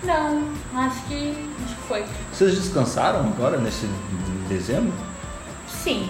[0.03, 1.35] Não, acho que.
[1.65, 2.03] Acho que foi.
[2.31, 3.87] Vocês descansaram agora nesse
[4.47, 4.93] dezembro?
[5.67, 6.09] Sim.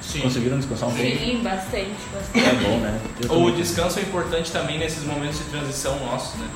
[0.00, 0.20] Sim.
[0.22, 1.10] Conseguiram descansar um pouco?
[1.10, 2.46] Sim, bastante, bastante.
[2.46, 3.00] É bom, né?
[3.30, 6.46] O descanso é importante também nesses momentos de transição nossos, né?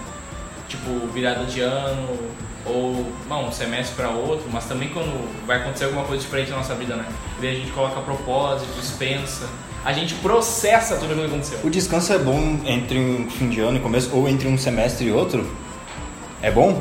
[0.69, 2.19] Tipo, virada de ano,
[2.67, 6.57] ou bom, um semestre para outro, mas também quando vai acontecer alguma coisa diferente na
[6.57, 7.07] nossa vida, né?
[7.41, 9.49] E aí a gente coloca propósito, dispensa,
[9.85, 11.61] a gente processa tudo o que aconteceu.
[11.63, 15.07] O descanso é bom entre um fim de ano e começo, ou entre um semestre
[15.07, 15.49] e outro?
[16.47, 16.81] É bom?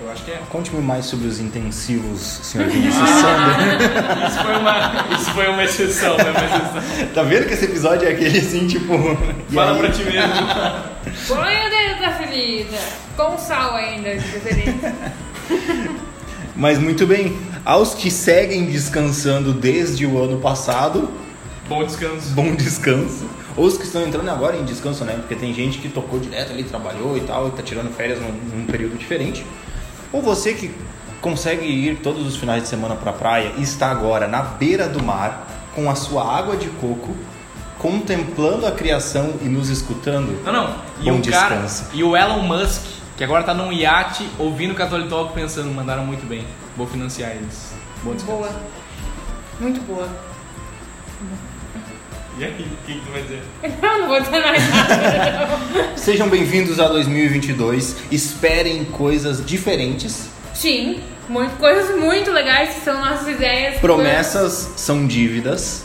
[0.00, 0.40] Eu acho que é.
[0.50, 4.28] Conte-me mais sobre os intensivos, senhor Vinícius Sander.
[4.28, 6.30] Isso foi uma, isso foi uma exceção, né?
[6.30, 7.08] Uma exceção.
[7.12, 8.92] Tá vendo que esse episódio é aquele assim, tipo.
[9.52, 10.32] Fala pra ti mesmo.
[11.26, 12.78] Põe o dedo da ferida.
[13.16, 14.94] Com sal ainda, de preferência.
[16.54, 17.36] Mas muito bem.
[17.64, 21.10] Aos que seguem descansando desde o ano passado,
[21.68, 22.30] Bom descanso.
[22.30, 23.28] bom descanso.
[23.56, 25.14] Ou os que estão entrando agora em descanso, né?
[25.14, 28.30] Porque tem gente que tocou direto ali, trabalhou e tal, e tá tirando férias num,
[28.32, 29.44] num período diferente.
[30.12, 30.74] Ou você que
[31.20, 35.02] consegue ir todos os finais de semana pra praia e está agora na beira do
[35.02, 37.14] mar, com a sua água de coco,
[37.78, 40.42] contemplando a criação e nos escutando.
[40.44, 40.74] Não, não.
[41.00, 41.84] E Bom o cara, descanso.
[41.92, 42.82] e o Elon Musk,
[43.16, 46.44] que agora tá num iate ouvindo Catholic Talk pensando, mandaram muito bem.
[46.76, 47.72] Vou financiar eles.
[48.02, 48.38] Bom descanso.
[48.38, 48.50] Boa.
[49.60, 50.08] Muito boa.
[52.40, 53.42] E aí, o que, que tu vai dizer?
[53.82, 55.48] Eu não vou dizer mais nada.
[55.94, 57.96] Sejam bem-vindos a 2022.
[58.10, 60.30] Esperem coisas diferentes.
[60.54, 63.78] Sim, muito, coisas muito legais que são nossas ideias.
[63.80, 65.84] Promessas são dívidas.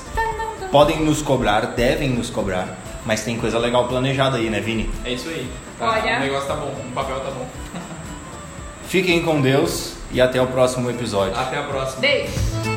[0.71, 2.77] Podem nos cobrar, devem nos cobrar.
[3.05, 4.89] Mas tem coisa legal planejada aí, né, Vini?
[5.03, 5.51] É isso aí.
[5.77, 6.15] Tá, Olha.
[6.15, 7.49] O negócio tá bom, o papel tá bom.
[8.87, 11.37] Fiquem com Deus e até o próximo episódio.
[11.37, 11.99] Até a próxima.
[11.99, 12.74] Beijo.